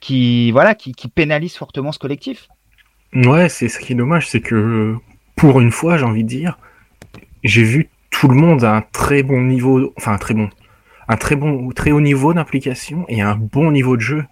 qui 0.00 0.50
voilà, 0.50 0.74
qui, 0.74 0.92
qui 0.92 1.08
pénalise 1.08 1.56
fortement 1.56 1.92
ce 1.92 1.98
collectif. 1.98 2.48
Ouais, 3.14 3.48
c'est 3.48 3.68
ce 3.68 3.78
qui 3.78 3.92
est 3.92 3.96
dommage, 3.96 4.28
c'est 4.28 4.40
que 4.40 4.96
pour 5.36 5.60
une 5.60 5.70
fois, 5.70 5.96
j'ai 5.96 6.04
envie 6.04 6.24
de 6.24 6.28
dire, 6.28 6.58
j'ai 7.44 7.62
vu 7.62 7.88
tout 8.10 8.28
le 8.28 8.34
monde 8.34 8.64
à 8.64 8.76
un 8.76 8.82
très 8.82 9.22
bon 9.22 9.42
niveau, 9.42 9.92
enfin 9.96 10.12
un 10.12 10.18
très 10.18 10.34
bon, 10.34 10.48
un 11.08 11.16
très 11.16 11.36
bon, 11.36 11.70
très 11.70 11.90
haut 11.90 12.00
niveau 12.00 12.32
d'implication 12.34 13.04
et 13.08 13.20
un 13.22 13.36
bon 13.36 13.72
niveau 13.72 13.96
de 13.96 14.02
jeu. 14.02 14.24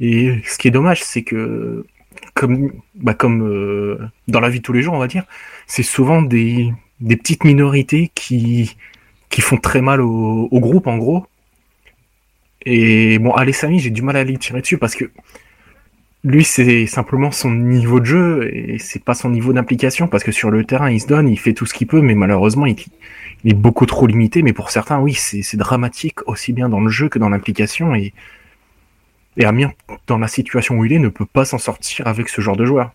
Et 0.00 0.42
ce 0.46 0.58
qui 0.58 0.68
est 0.68 0.72
dommage, 0.72 1.02
c'est 1.02 1.22
que 1.22 1.86
comme, 2.34 2.72
bah 2.94 3.16
euh, 3.24 3.98
dans 4.28 4.40
la 4.40 4.50
vie 4.50 4.58
de 4.58 4.62
tous 4.62 4.72
les 4.72 4.82
jours, 4.82 4.94
on 4.94 4.98
va 4.98 5.06
dire, 5.06 5.24
c'est 5.66 5.82
souvent 5.82 6.22
des, 6.22 6.72
petites 7.06 7.44
minorités 7.44 8.10
qui, 8.14 8.76
qui 9.30 9.40
font 9.40 9.56
très 9.56 9.80
mal 9.80 10.00
au, 10.00 10.48
groupe, 10.60 10.86
en 10.86 10.96
gros. 10.96 11.26
Et 12.66 13.18
bon, 13.18 13.32
Alessami, 13.32 13.78
j'ai 13.78 13.90
du 13.90 14.02
mal 14.02 14.16
à 14.16 14.24
les 14.24 14.36
tirer 14.36 14.60
dessus 14.60 14.78
parce 14.78 14.94
que 14.94 15.10
lui, 16.24 16.44
c'est 16.44 16.86
simplement 16.86 17.30
son 17.30 17.50
niveau 17.50 18.00
de 18.00 18.06
jeu 18.06 18.50
et 18.50 18.78
c'est 18.78 19.04
pas 19.04 19.12
son 19.14 19.28
niveau 19.28 19.52
d'implication 19.52 20.08
parce 20.08 20.24
que 20.24 20.32
sur 20.32 20.50
le 20.50 20.64
terrain, 20.64 20.90
il 20.90 21.00
se 21.00 21.06
donne, 21.06 21.28
il 21.28 21.38
fait 21.38 21.52
tout 21.52 21.66
ce 21.66 21.74
qu'il 21.74 21.86
peut, 21.86 22.00
mais 22.00 22.14
malheureusement, 22.14 22.64
il, 22.64 22.76
il, 23.44 23.50
est 23.52 23.54
beaucoup 23.54 23.84
trop 23.84 24.06
limité. 24.06 24.42
Mais 24.42 24.54
pour 24.54 24.70
certains, 24.70 24.98
oui, 25.00 25.12
c'est 25.14 25.56
dramatique 25.58 26.26
aussi 26.26 26.54
bien 26.54 26.70
dans 26.70 26.80
le 26.80 26.88
jeu 26.88 27.10
que 27.10 27.18
dans 27.18 27.28
l'implication 27.28 27.94
et 27.94 28.14
et 29.36 29.44
Amiens, 29.44 29.72
dans 30.06 30.18
la 30.18 30.28
situation 30.28 30.76
où 30.76 30.84
il 30.84 30.92
est, 30.92 30.98
ne 30.98 31.08
peut 31.08 31.26
pas 31.26 31.44
s'en 31.44 31.58
sortir 31.58 32.06
avec 32.06 32.28
ce 32.28 32.40
genre 32.40 32.56
de 32.56 32.64
joueur. 32.64 32.92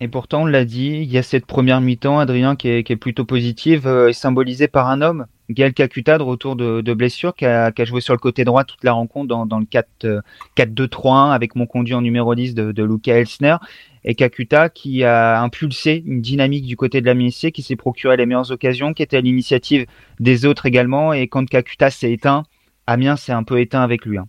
Et 0.00 0.08
pourtant, 0.08 0.42
on 0.42 0.46
l'a 0.46 0.64
dit, 0.64 1.00
il 1.02 1.10
y 1.10 1.18
a 1.18 1.22
cette 1.22 1.46
première 1.46 1.80
mi-temps, 1.80 2.18
Adrien, 2.18 2.56
qui 2.56 2.68
est, 2.68 2.96
plutôt 2.96 3.24
positive, 3.24 3.86
euh, 3.86 4.12
symbolisée 4.12 4.68
par 4.68 4.88
un 4.88 5.00
homme, 5.00 5.26
Gaël 5.50 5.72
Kakuta, 5.72 6.18
de 6.18 6.22
retour 6.22 6.56
de, 6.56 6.94
blessure, 6.94 7.34
qui 7.34 7.46
a, 7.46 7.72
joué 7.84 8.00
sur 8.00 8.12
le 8.12 8.18
côté 8.18 8.44
droit 8.44 8.64
toute 8.64 8.82
la 8.82 8.92
rencontre 8.92 9.46
dans, 9.46 9.58
le 9.58 9.66
4-2-3-1 9.66 10.06
euh, 10.06 11.30
avec 11.30 11.54
mon 11.54 11.66
conduit 11.66 11.94
en 11.94 12.00
numéro 12.00 12.34
10 12.34 12.54
de, 12.54 12.82
Luca 12.82 13.14
Elsner. 13.14 13.56
Et 14.04 14.14
Kakuta 14.14 14.68
qui 14.68 15.04
a 15.04 15.40
impulsé 15.40 16.02
une 16.04 16.20
dynamique 16.20 16.66
du 16.66 16.76
côté 16.76 17.00
de 17.00 17.06
la 17.06 17.14
qui 17.14 17.62
s'est 17.62 17.76
procuré 17.76 18.16
les 18.16 18.26
meilleures 18.26 18.50
occasions, 18.50 18.92
qui 18.92 19.02
était 19.02 19.16
à 19.16 19.20
l'initiative 19.20 19.86
des 20.20 20.44
autres 20.44 20.66
également. 20.66 21.12
Et 21.12 21.28
quand 21.28 21.48
Kakuta 21.48 21.90
s'est 21.90 22.12
éteint, 22.12 22.42
Amiens 22.86 23.16
s'est 23.16 23.32
un 23.32 23.44
peu 23.44 23.60
éteint 23.60 23.82
avec 23.82 24.04
lui. 24.04 24.18
Hein. 24.18 24.26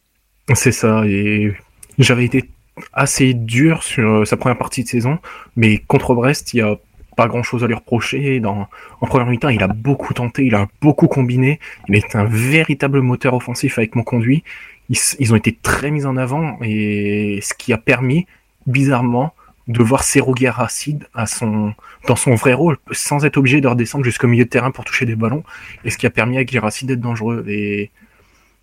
C'est 0.54 0.72
ça, 0.72 1.04
et 1.06 1.54
j'avais 1.98 2.26
été 2.26 2.50
assez 2.94 3.34
dur 3.34 3.82
sur 3.82 4.10
euh, 4.10 4.26
sa 4.26 4.38
première 4.38 4.58
partie 4.58 4.84
de 4.84 4.88
saison, 4.88 5.18
mais 5.56 5.80
contre 5.80 6.14
Brest, 6.14 6.54
il 6.54 6.58
y 6.58 6.62
a 6.62 6.78
pas 7.16 7.28
grand 7.28 7.44
chose 7.44 7.64
à 7.64 7.68
lui 7.68 7.74
reprocher. 7.74 8.42
En 8.46 8.68
première 9.08 9.28
mi-temps, 9.28 9.50
il 9.50 9.64
a 9.64 9.68
beaucoup 9.68 10.14
tenté, 10.14 10.46
il 10.46 10.54
a 10.54 10.68
beaucoup 10.82 11.08
combiné. 11.08 11.60
Il 11.88 11.96
est 11.96 12.16
un 12.16 12.26
véritable 12.26 13.02
moteur 13.02 13.34
offensif 13.34 13.78
avec 13.78 13.96
mon 13.96 14.04
conduit. 14.04 14.44
Ils, 14.90 15.34
ont 15.34 15.36
été 15.36 15.58
très 15.64 15.90
mis 15.90 16.06
en 16.06 16.18
avant 16.18 16.60
et 16.62 17.40
ce 17.42 17.54
qui 17.54 17.74
a 17.74 17.78
permis, 17.78 18.28
bizarrement, 18.68 19.34
de 19.68 19.82
voir 19.82 20.04
à 20.04 21.26
son, 21.26 21.74
dans 22.08 22.16
son 22.16 22.36
vrai 22.36 22.54
rôle, 22.54 22.78
sans 22.92 23.26
être 23.26 23.38
obligé 23.38 23.62
de 23.62 23.68
redescendre 23.68 24.04
jusqu'au 24.04 24.28
milieu 24.28 24.44
de 24.44 24.50
terrain 24.50 24.70
pour 24.70 24.86
toucher 24.86 25.06
des 25.06 25.16
ballons, 25.16 25.44
et 25.86 25.90
ce 25.90 25.98
qui 25.98 26.06
a 26.06 26.12
permis 26.12 26.38
à 26.38 26.46
Girassi 26.46 26.86
d'être 26.86 27.00
dangereux. 27.00 27.44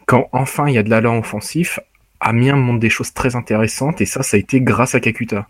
Quand 0.07 0.29
enfin 0.33 0.69
il 0.69 0.75
y 0.75 0.79
a 0.79 0.83
de 0.83 0.91
l'allant 0.91 1.19
offensif, 1.19 1.81
Amiens 2.21 2.57
montre 2.57 2.81
des 2.81 2.91
choses 2.91 3.13
très 3.13 3.35
intéressantes 3.35 4.01
et 4.01 4.07
ça, 4.07 4.23
ça 4.23 4.37
a 4.37 4.41
été 4.41 4.61
grâce 4.61 4.95
à 4.95 5.01
Kakuta. 5.01 5.49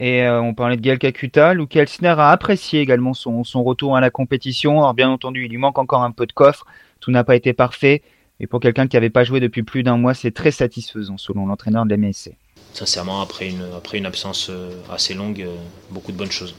Et 0.00 0.22
euh, 0.22 0.40
on 0.40 0.54
parlait 0.54 0.76
de 0.76 0.80
Gael 0.80 0.98
Kakuta, 0.98 1.54
Luke 1.54 1.76
Elsner 1.76 2.14
a 2.18 2.30
apprécié 2.30 2.80
également 2.80 3.14
son, 3.14 3.42
retour 3.62 3.96
à 3.96 4.00
la 4.00 4.10
compétition. 4.10 4.78
Alors 4.78 4.94
bien 4.94 5.10
entendu, 5.10 5.44
il 5.44 5.50
lui 5.50 5.58
manque 5.58 5.78
encore 5.78 6.02
un 6.02 6.10
peu 6.10 6.26
de 6.26 6.32
coffre, 6.32 6.66
tout 7.00 7.10
n'a 7.10 7.24
pas 7.24 7.36
été 7.36 7.52
parfait. 7.52 8.02
Et 8.40 8.46
pour 8.46 8.60
quelqu'un 8.60 8.86
qui 8.86 8.96
n'avait 8.96 9.10
pas 9.10 9.24
joué 9.24 9.40
depuis 9.40 9.64
plus 9.64 9.82
d'un 9.82 9.96
mois, 9.96 10.14
c'est 10.14 10.30
très 10.30 10.52
satisfaisant 10.52 11.18
selon 11.18 11.46
l'entraîneur 11.46 11.84
de 11.84 11.94
l'MSC. 11.94 12.36
Sincèrement, 12.72 13.20
après 13.20 13.48
une, 13.48 13.64
après 13.76 13.98
une 13.98 14.06
absence 14.06 14.48
euh, 14.50 14.70
assez 14.90 15.14
longue, 15.14 15.42
euh, 15.42 15.56
beaucoup 15.90 16.12
de 16.12 16.16
bonnes 16.16 16.30
choses. 16.30 16.54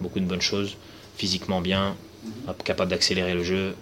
Beaucoup 0.00 0.18
de 0.18 0.24
bonnes 0.24 0.40
choses. 0.40 0.76
Physiquement 1.16 1.60
bien, 1.60 1.94
capable 2.64 2.90
d'accélérer 2.90 3.34
le 3.34 3.44
jeu 3.44 3.76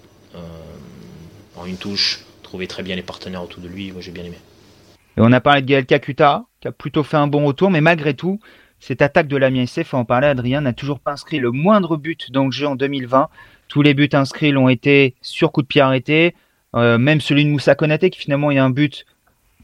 en 1.56 1.66
une 1.66 1.76
touche, 1.76 2.20
trouver 2.42 2.66
très 2.66 2.82
bien 2.82 2.96
les 2.96 3.02
partenaires 3.02 3.42
autour 3.42 3.62
de 3.62 3.68
lui. 3.68 3.92
Moi, 3.92 4.00
j'ai 4.00 4.12
bien 4.12 4.24
aimé. 4.24 4.38
Et 5.16 5.20
on 5.20 5.32
a 5.32 5.40
parlé 5.40 5.62
de 5.62 5.66
Gaël 5.66 5.86
Kakuta, 5.86 6.44
qui 6.60 6.68
a 6.68 6.72
plutôt 6.72 7.02
fait 7.02 7.16
un 7.16 7.26
bon 7.26 7.44
retour, 7.44 7.70
mais 7.70 7.80
malgré 7.80 8.14
tout, 8.14 8.40
cette 8.80 9.00
attaque 9.00 9.28
de 9.28 9.36
l'Amiens 9.36 9.66
faut 9.66 9.96
en 9.96 10.04
parler, 10.04 10.26
Adrien, 10.26 10.60
n'a 10.60 10.72
toujours 10.72 11.00
pas 11.00 11.12
inscrit 11.12 11.38
le 11.38 11.50
moindre 11.50 11.96
but 11.96 12.30
dans 12.32 12.46
le 12.46 12.50
jeu 12.50 12.66
en 12.66 12.74
2020. 12.74 13.28
Tous 13.68 13.82
les 13.82 13.94
buts 13.94 14.10
inscrits 14.12 14.50
l'ont 14.50 14.68
été 14.68 15.14
sur 15.22 15.52
coup 15.52 15.62
de 15.62 15.66
pied 15.66 15.80
arrêté. 15.80 16.34
Euh, 16.74 16.98
même 16.98 17.20
celui 17.20 17.44
de 17.44 17.50
Moussa 17.50 17.74
Konaté, 17.76 18.10
qui 18.10 18.18
finalement 18.18 18.50
est 18.50 18.58
un 18.58 18.70
but 18.70 19.06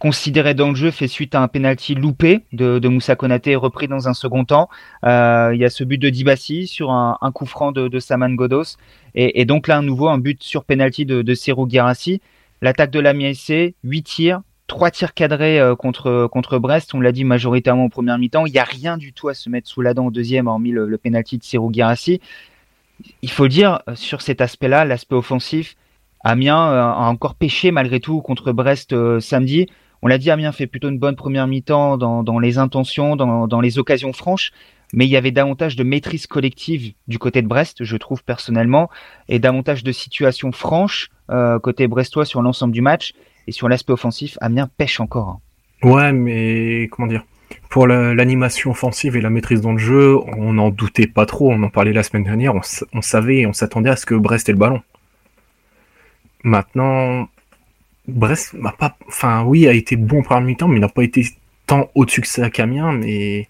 considéré 0.00 0.54
dans 0.54 0.70
le 0.70 0.74
jeu, 0.74 0.90
fait 0.90 1.06
suite 1.06 1.34
à 1.34 1.42
un 1.42 1.46
penalty 1.46 1.94
loupé 1.94 2.40
de, 2.52 2.88
Moussa 2.88 3.16
Konaté, 3.16 3.54
repris 3.54 3.86
dans 3.86 4.08
un 4.08 4.14
second 4.14 4.46
temps. 4.46 4.70
Euh, 5.04 5.50
il 5.54 5.60
y 5.60 5.64
a 5.64 5.70
ce 5.70 5.84
but 5.84 5.98
de 5.98 6.08
Dibassi 6.08 6.66
sur 6.66 6.90
un, 6.90 7.18
coup 7.32 7.44
franc 7.44 7.70
de, 7.70 7.98
Saman 8.00 8.34
Godos. 8.34 8.76
Et, 9.14 9.44
donc 9.44 9.68
là, 9.68 9.76
à 9.76 9.82
nouveau, 9.82 10.08
un 10.08 10.16
but 10.18 10.42
sur 10.42 10.64
penalty 10.64 11.04
de, 11.04 11.20
de 11.20 11.34
Serou 11.34 11.68
Girassi. 11.68 12.22
L'attaque 12.62 12.90
de 12.90 12.98
la 12.98 13.12
SC, 13.34 13.74
8 13.84 14.02
tirs, 14.02 14.40
3 14.68 14.90
tirs 14.90 15.14
cadrés 15.14 15.60
euh, 15.60 15.76
contre, 15.76 16.28
contre 16.32 16.58
Brest. 16.58 16.94
On 16.94 17.00
l'a 17.00 17.12
dit 17.12 17.24
majoritairement 17.24 17.84
en 17.84 17.88
première 17.90 18.18
mi-temps. 18.18 18.46
Il 18.46 18.52
n'y 18.52 18.58
a 18.58 18.64
rien 18.64 18.96
du 18.96 19.12
tout 19.12 19.28
à 19.28 19.34
se 19.34 19.50
mettre 19.50 19.68
sous 19.68 19.82
la 19.82 19.92
dent 19.92 20.06
au 20.06 20.10
deuxième, 20.10 20.46
hormis 20.46 20.70
le, 20.70 20.88
le 20.88 20.98
penalty 20.98 21.36
de 21.36 21.44
Serou 21.44 21.70
Girassi. 21.70 22.22
Il 23.20 23.30
faut 23.30 23.48
dire, 23.48 23.80
euh, 23.86 23.94
sur 23.96 24.22
cet 24.22 24.40
aspect-là, 24.40 24.86
l'aspect 24.86 25.14
offensif, 25.14 25.76
Amiens 26.22 26.70
a 26.72 27.08
encore 27.08 27.34
pêché 27.34 27.70
malgré 27.70 27.98
tout 27.98 28.20
contre 28.20 28.52
Brest 28.52 28.94
samedi. 29.20 29.68
On 30.02 30.08
l'a 30.08 30.18
dit, 30.18 30.30
Amiens 30.30 30.52
fait 30.52 30.66
plutôt 30.66 30.88
une 30.88 30.98
bonne 30.98 31.16
première 31.16 31.46
mi-temps 31.46 31.98
dans, 31.98 32.38
les 32.38 32.58
intentions, 32.58 33.16
dans, 33.16 33.60
les 33.60 33.78
occasions 33.78 34.12
franches. 34.12 34.52
mais 34.92 35.06
il 35.06 35.10
y 35.10 35.16
avait 35.16 35.30
davantage 35.30 35.76
de 35.76 35.84
maîtrise 35.84 36.26
collective 36.26 36.94
du 37.06 37.18
côté 37.18 37.42
de 37.42 37.46
Brest, 37.46 37.84
je 37.84 37.96
trouve 37.96 38.24
personnellement, 38.24 38.88
et 39.28 39.38
davantage 39.38 39.84
de 39.84 39.92
situations 39.92 40.52
franches 40.52 41.10
euh, 41.30 41.58
côté 41.58 41.86
brestois 41.86 42.24
sur 42.24 42.42
l'ensemble 42.42 42.72
du 42.72 42.80
match. 42.80 43.12
Et 43.46 43.52
sur 43.52 43.68
l'aspect 43.68 43.92
offensif, 43.92 44.36
Amiens 44.40 44.68
pêche 44.76 45.00
encore. 45.00 45.28
Hein. 45.28 45.88
Ouais, 45.88 46.12
mais 46.12 46.88
comment 46.90 47.08
dire? 47.08 47.24
Pour 47.68 47.86
l'animation 47.86 48.70
offensive 48.70 49.16
et 49.16 49.20
la 49.20 49.30
maîtrise 49.30 49.60
dans 49.60 49.72
le 49.72 49.78
jeu, 49.78 50.16
on 50.36 50.52
n'en 50.52 50.70
doutait 50.70 51.06
pas 51.06 51.26
trop. 51.26 51.50
On 51.50 51.62
en 51.62 51.68
parlait 51.68 51.92
la 51.92 52.02
semaine 52.02 52.24
dernière. 52.24 52.54
On, 52.54 52.60
on 52.92 53.02
savait 53.02 53.38
et 53.38 53.46
on 53.46 53.52
s'attendait 53.52 53.90
à 53.90 53.96
ce 53.96 54.06
que 54.06 54.14
Brest 54.14 54.48
ait 54.48 54.52
le 54.52 54.58
ballon. 54.58 54.82
Maintenant, 56.44 57.28
Brest 58.10 58.54
n'a 58.54 58.72
pas, 58.72 58.96
enfin 59.08 59.42
oui, 59.44 59.68
a 59.68 59.72
été 59.72 59.96
bon 59.96 60.22
premier 60.22 60.46
mi-temps, 60.46 60.68
mais 60.68 60.78
n'a 60.78 60.88
pas 60.88 61.02
été 61.02 61.26
tant 61.66 61.90
au-dessus 61.94 62.20
que 62.20 62.28
ça 62.28 62.50
qu'Amiens. 62.50 62.92
Mais 62.92 63.48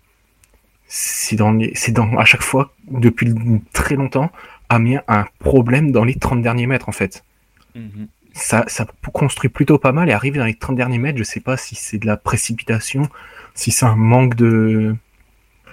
c'est 0.87 1.37
dans, 1.37 1.57
c'est 1.75 1.93
dans 1.93 2.17
à 2.17 2.25
chaque 2.25 2.43
fois 2.43 2.73
depuis 2.91 3.33
très 3.73 3.97
longtemps, 3.97 4.31
Amiens 4.69 5.03
a 5.07 5.21
un 5.21 5.27
problème 5.39 5.93
dans 5.93 6.05
les 6.05 6.15
30 6.15 6.43
derniers 6.43 6.67
mètres 6.67 6.89
en 6.89 6.93
fait. 6.93 7.25
Mhm. 7.75 8.09
Ça, 8.33 8.65
ça 8.69 8.87
construit 9.13 9.51
plutôt 9.51 9.79
pas 9.79 9.93
mal 9.93 10.09
et 10.09 10.13
arrive 10.13 10.37
dans 10.37 10.45
les 10.45 10.55
30 10.55 10.77
derniers 10.77 10.99
mètres. 10.99 11.19
Je 11.19 11.25
sais 11.25 11.41
pas 11.41 11.57
si 11.57 11.75
c'est 11.75 11.99
de 11.99 12.07
la 12.07 12.17
précipitation, 12.17 13.09
si 13.55 13.71
c'est 13.71 13.87
un 13.87 13.97
manque 13.97 14.35
de, 14.37 14.95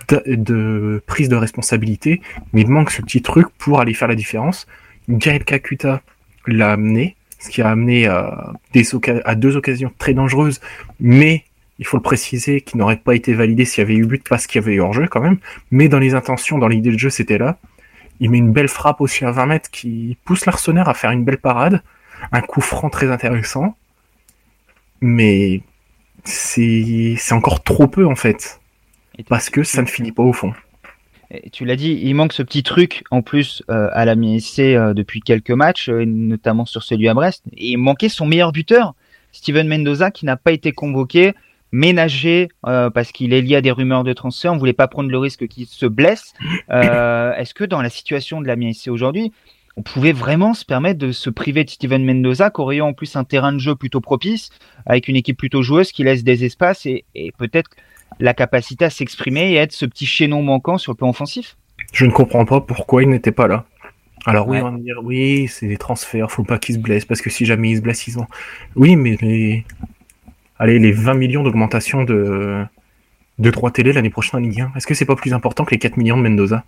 de, 0.08 1.02
prise 1.06 1.30
de 1.30 1.36
responsabilité, 1.36 2.22
mais 2.54 2.62
il 2.62 2.70
manque 2.70 2.92
ce 2.92 3.02
petit 3.02 3.22
truc 3.22 3.48
pour 3.58 3.80
aller 3.80 3.94
faire 3.94 4.08
la 4.08 4.16
différence. 4.16 4.68
Gaël 5.10 5.44
Kakuta 5.44 6.02
l'a 6.46 6.72
amené, 6.72 7.16
ce 7.40 7.50
qui 7.50 7.62
a 7.62 7.70
amené 7.70 8.08
à, 8.08 8.54
des 8.74 8.84
à 9.26 9.36
deux 9.36 9.58
occasions 9.58 9.92
très 9.98 10.14
dangereuses, 10.14 10.60
mais 11.00 11.44
il 11.80 11.86
faut 11.86 11.98
le 11.98 12.04
préciser, 12.04 12.62
qui 12.62 12.78
n'aurait 12.78 12.98
pas 12.98 13.16
été 13.16 13.34
validé 13.34 13.66
s'il 13.66 13.84
y 13.84 13.86
avait 13.86 13.96
eu 13.96 14.06
but 14.06 14.28
parce 14.28 14.48
qu'il 14.48 14.62
y 14.62 14.64
avait 14.64 14.76
eu 14.76 14.82
hors-jeu 14.82 15.08
quand 15.08 15.22
même, 15.22 15.38
mais 15.70 15.88
dans 15.88 16.00
les 16.00 16.16
intentions, 16.16 16.58
dans 16.58 16.68
l'idée 16.68 16.92
de 16.92 16.98
jeu, 16.98 17.10
c'était 17.10 17.38
là. 17.38 17.58
Il 18.20 18.32
met 18.32 18.40
une 18.40 18.52
belle 18.52 18.68
frappe 18.68 19.00
aussi 19.00 19.26
à 19.26 19.32
20 19.32 19.46
mètres 19.46 19.70
qui 19.70 20.18
pousse 20.26 20.46
l'Arsenal 20.48 20.90
à 20.90 20.96
faire 20.96 21.12
une 21.12 21.24
belle 21.24 21.38
parade, 21.38 21.84
un 22.32 22.42
coup 22.42 22.62
franc 22.62 22.90
très 22.90 23.12
intéressant, 23.12 23.78
mais 25.02 25.62
c'est 26.24 27.18
encore 27.32 27.64
trop 27.64 27.88
peu 27.88 28.08
en 28.08 28.16
fait, 28.16 28.60
parce 29.30 29.52
que 29.52 29.64
ça 29.64 29.84
ne 29.84 29.88
finit 29.88 30.12
pas 30.12 30.24
au 30.24 30.34
fond 30.34 30.54
tu 31.52 31.66
l'as 31.66 31.76
dit, 31.76 32.00
il 32.02 32.14
manque 32.14 32.34
ce 32.34 32.44
petit 32.44 32.64
truc 32.64 33.04
en 33.12 33.22
plus 33.22 33.62
euh, 33.70 33.90
à 33.92 34.06
la 34.06 34.16
MSC 34.16 34.60
euh, 34.60 34.94
depuis 34.94 35.20
quelques 35.20 35.52
matchs, 35.52 35.90
euh, 35.90 36.06
notamment 36.06 36.66
sur 36.66 36.84
celui 36.84 37.08
à 37.10 37.14
Brest. 37.14 37.44
Et 37.58 37.72
il 37.72 37.78
manquait 37.78 38.10
son 38.10 38.26
meilleur 38.26 38.52
buteur, 38.52 38.96
Steven 39.32 39.68
Mendoza, 39.68 40.12
qui 40.12 40.26
n'a 40.26 40.38
pas 40.38 40.52
été 40.52 40.72
convoqué, 40.72 41.34
ménagé 41.74 42.48
parce 42.64 43.12
qu'il 43.12 43.34
est 43.34 43.42
lié 43.42 43.58
à 43.58 43.62
des 43.62 43.72
rumeurs 43.72 44.06
de 44.06 44.14
transfert. 44.14 44.54
On 44.54 44.58
voulait 44.58 44.72
pas 44.72 44.88
prendre 44.88 45.10
le 45.10 45.18
risque 45.18 45.48
qu'il 45.48 45.66
se 45.68 45.86
blesse. 45.86 46.34
Est-ce 46.70 47.54
que 47.54 47.66
dans 47.66 47.82
la 47.82 47.90
situation 47.90 48.40
de 48.40 48.48
la 48.48 48.56
MSC 48.56 48.88
aujourd'hui, 48.88 49.34
on 49.76 49.82
pouvait 49.82 50.14
vraiment 50.14 50.54
se 50.54 50.64
permettre 50.64 50.98
de 50.98 51.12
se 51.12 51.30
priver 51.30 51.66
de 51.66 51.70
Steven 51.70 52.04
Mendoza, 52.06 52.52
qui 52.52 52.62
aurait 52.62 52.80
en 52.80 52.94
plus 52.94 53.18
un 53.18 53.26
terrain 53.26 53.52
de 53.52 53.60
jeu 53.60 53.76
plutôt 53.76 54.00
propice, 54.00 54.50
avec 54.86 55.10
une 55.10 55.18
équipe 55.18 55.38
plutôt 55.38 55.62
joueuse 55.62 55.92
qui 55.92 56.04
laisse 56.04 56.24
des 56.24 56.46
espaces 56.46 56.86
et 56.86 57.04
peut-être 57.38 57.70
la 58.20 58.34
capacité 58.34 58.86
à 58.86 58.90
s'exprimer 58.90 59.52
et 59.52 59.56
être 59.56 59.72
ce 59.72 59.86
petit 59.86 60.06
chaînon 60.06 60.42
manquant 60.42 60.78
sur 60.78 60.92
le 60.92 60.98
plan 60.98 61.10
offensif? 61.10 61.58
Je 61.94 62.06
ne 62.06 62.12
comprends 62.12 62.46
pas 62.46 62.62
pourquoi 62.62 63.04
il 63.04 63.10
n'était 63.10 63.32
pas 63.32 63.48
là. 63.48 63.66
Alors 64.26 64.48
oui, 64.48 64.60
on 64.60 64.72
va 64.72 64.78
dire 64.78 64.98
oui, 65.04 65.48
c'est 65.48 65.68
des 65.68 65.78
transferts, 65.78 66.32
faut 66.32 66.44
pas 66.44 66.58
qu'il 66.58 66.76
se 66.76 66.80
blesse 66.80 67.06
parce 67.06 67.22
que 67.22 67.30
si 67.30 67.46
jamais 67.46 67.72
il 67.72 67.78
se 67.78 67.82
blesse, 67.82 68.08
ils 68.08 68.20
ont. 68.20 68.28
Oui, 68.76 68.96
mais 68.96 69.16
les, 69.22 69.64
allez, 70.60 70.80
les 70.80 70.92
20 70.92 71.14
millions 71.14 71.44
d'augmentation 71.44 72.04
de 72.04 72.66
de 73.40 73.52
3 73.52 73.72
télé 73.72 73.94
l'année 73.94 74.10
prochaine 74.10 74.40
en 74.40 74.44
Ligue 74.44 74.62
1, 74.62 74.72
est-ce 74.76 74.88
que 74.88 74.96
c'est 74.96 75.06
pas 75.06 75.16
plus 75.16 75.34
important 75.34 75.64
que 75.64 75.72
les 75.72 75.78
4 75.78 75.98
millions 75.98 76.18
de 76.18 76.24
Mendoza? 76.24 76.64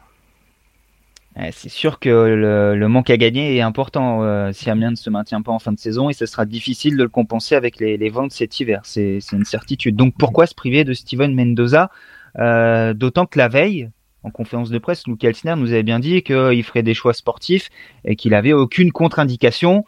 C'est 1.52 1.70
sûr 1.70 2.00
que 2.00 2.10
le, 2.10 2.88
manque 2.88 3.10
à 3.10 3.18
gagner 3.18 3.56
est 3.56 3.62
important 3.62 4.24
euh, 4.24 4.52
si 4.52 4.70
Amiens 4.70 4.92
ne 4.92 4.96
se 4.96 5.10
maintient 5.10 5.42
pas 5.42 5.52
en 5.52 5.60
fin 5.60 5.72
de 5.72 5.80
saison 5.80 6.10
et 6.10 6.14
ce 6.14 6.26
sera 6.26 6.46
difficile 6.46 6.98
de 6.98 7.04
le 7.04 7.10
compenser 7.10 7.56
avec 7.56 7.80
les, 7.80 8.10
ventes 8.10 8.32
cet 8.32 8.60
hiver. 8.60 8.82
C'est 8.84 9.20
une 9.32 9.46
certitude. 9.46 9.96
Donc 9.96 10.16
pourquoi 10.18 10.48
se 10.48 10.56
priver 10.56 10.84
de 10.84 10.94
Steven 10.94 11.34
Mendoza 11.34 11.92
euh, 12.40 12.94
D'autant 12.94 13.26
que 13.26 13.38
la 13.38 13.48
veille, 13.48 13.90
en 14.24 14.32
conférence 14.32 14.70
de 14.70 14.80
presse, 14.80 15.08
Luke 15.08 15.24
Elsner 15.24 15.56
nous 15.56 15.72
avait 15.72 15.84
bien 15.84 16.00
dit 16.00 16.22
qu'il 16.24 16.64
ferait 16.64 16.84
des 16.84 16.94
choix 16.94 17.14
sportifs 17.14 17.70
et 18.04 18.16
qu'il 18.16 18.34
avait 18.34 18.54
aucune 18.54 18.92
contre-indication. 18.92 19.86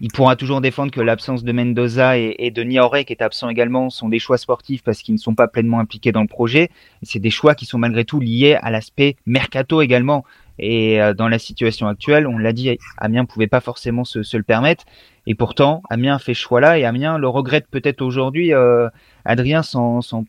Il 0.00 0.12
pourra 0.12 0.36
toujours 0.36 0.60
défendre 0.60 0.92
que 0.92 1.00
l'absence 1.00 1.42
de 1.42 1.52
Mendoza 1.52 2.18
et, 2.18 2.50
de 2.50 2.62
Niaoré, 2.62 3.04
qui 3.04 3.12
est 3.12 3.22
absent 3.22 3.48
également, 3.48 3.90
sont 3.90 4.08
des 4.08 4.18
choix 4.18 4.38
sportifs 4.38 4.82
parce 4.82 5.02
qu'ils 5.02 5.14
ne 5.14 5.18
sont 5.18 5.34
pas 5.34 5.48
pleinement 5.48 5.80
impliqués 5.80 6.12
dans 6.12 6.20
le 6.20 6.28
projet. 6.28 6.70
C'est 7.02 7.18
des 7.18 7.30
choix 7.30 7.54
qui 7.54 7.66
sont 7.66 7.78
malgré 7.78 8.04
tout 8.04 8.20
liés 8.20 8.56
à 8.60 8.70
l'aspect 8.70 9.16
mercato 9.26 9.82
également. 9.82 10.24
Et 10.58 11.00
euh, 11.00 11.14
dans 11.14 11.28
la 11.28 11.38
situation 11.38 11.86
actuelle, 11.88 12.26
on 12.26 12.38
l'a 12.38 12.52
dit, 12.52 12.78
Amiens 12.96 13.24
pouvait 13.24 13.46
pas 13.46 13.60
forcément 13.60 14.04
se, 14.04 14.36
le 14.36 14.42
permettre. 14.42 14.84
Et 15.26 15.34
pourtant, 15.34 15.82
Amiens 15.90 16.18
fait 16.18 16.34
ce 16.34 16.40
choix-là 16.40 16.78
et 16.78 16.84
Amiens 16.84 17.18
le 17.18 17.28
regrette 17.28 17.66
peut-être 17.70 18.02
aujourd'hui, 18.02 18.52
euh, 18.52 18.88
Adrien, 19.24 19.62
sans, 19.62 20.00
sans 20.00 20.24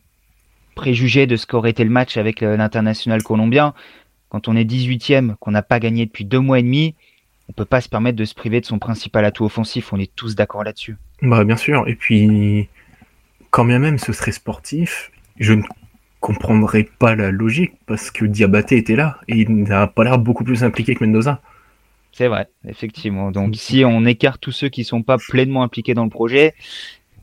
préjuger 0.74 1.26
de 1.26 1.36
ce 1.36 1.46
qu'aurait 1.46 1.70
été 1.70 1.84
le 1.84 1.90
match 1.90 2.16
avec 2.16 2.40
l'international 2.40 3.22
colombien. 3.22 3.74
Quand 4.28 4.46
on 4.46 4.56
est 4.56 4.64
18e, 4.64 5.34
qu'on 5.36 5.50
n'a 5.50 5.62
pas 5.62 5.80
gagné 5.80 6.06
depuis 6.06 6.24
deux 6.24 6.38
mois 6.38 6.60
et 6.60 6.62
demi, 6.62 6.94
on 7.48 7.52
peut 7.52 7.64
pas 7.64 7.80
se 7.80 7.88
permettre 7.88 8.16
de 8.16 8.24
se 8.24 8.34
priver 8.34 8.60
de 8.60 8.66
son 8.66 8.78
principal 8.78 9.24
atout 9.24 9.44
offensif. 9.44 9.92
On 9.92 9.98
est 9.98 10.14
tous 10.14 10.36
d'accord 10.36 10.62
là-dessus. 10.62 10.96
Bah, 11.20 11.44
bien 11.44 11.56
sûr. 11.56 11.88
Et 11.88 11.96
puis, 11.96 12.68
quand 13.50 13.64
bien 13.64 13.80
même 13.80 13.98
ce 13.98 14.12
serait 14.12 14.30
sportif, 14.30 15.10
je 15.38 15.54
ne 15.54 15.62
comprendrait 16.20 16.88
pas 16.98 17.16
la 17.16 17.30
logique 17.30 17.72
parce 17.86 18.10
que 18.10 18.24
Diabaté 18.24 18.76
était 18.76 18.96
là 18.96 19.18
et 19.26 19.38
il 19.38 19.62
n'a 19.64 19.86
pas 19.86 20.04
l'air 20.04 20.18
beaucoup 20.18 20.44
plus 20.44 20.62
impliqué 20.62 20.94
que 20.94 21.04
Mendoza. 21.04 21.40
C'est 22.12 22.28
vrai, 22.28 22.48
effectivement. 22.66 23.30
Donc 23.30 23.54
si 23.56 23.84
on 23.84 24.04
écarte 24.04 24.40
tous 24.40 24.52
ceux 24.52 24.68
qui 24.68 24.84
sont 24.84 25.02
pas 25.02 25.16
pleinement 25.16 25.62
impliqués 25.62 25.94
dans 25.94 26.04
le 26.04 26.10
projet, 26.10 26.54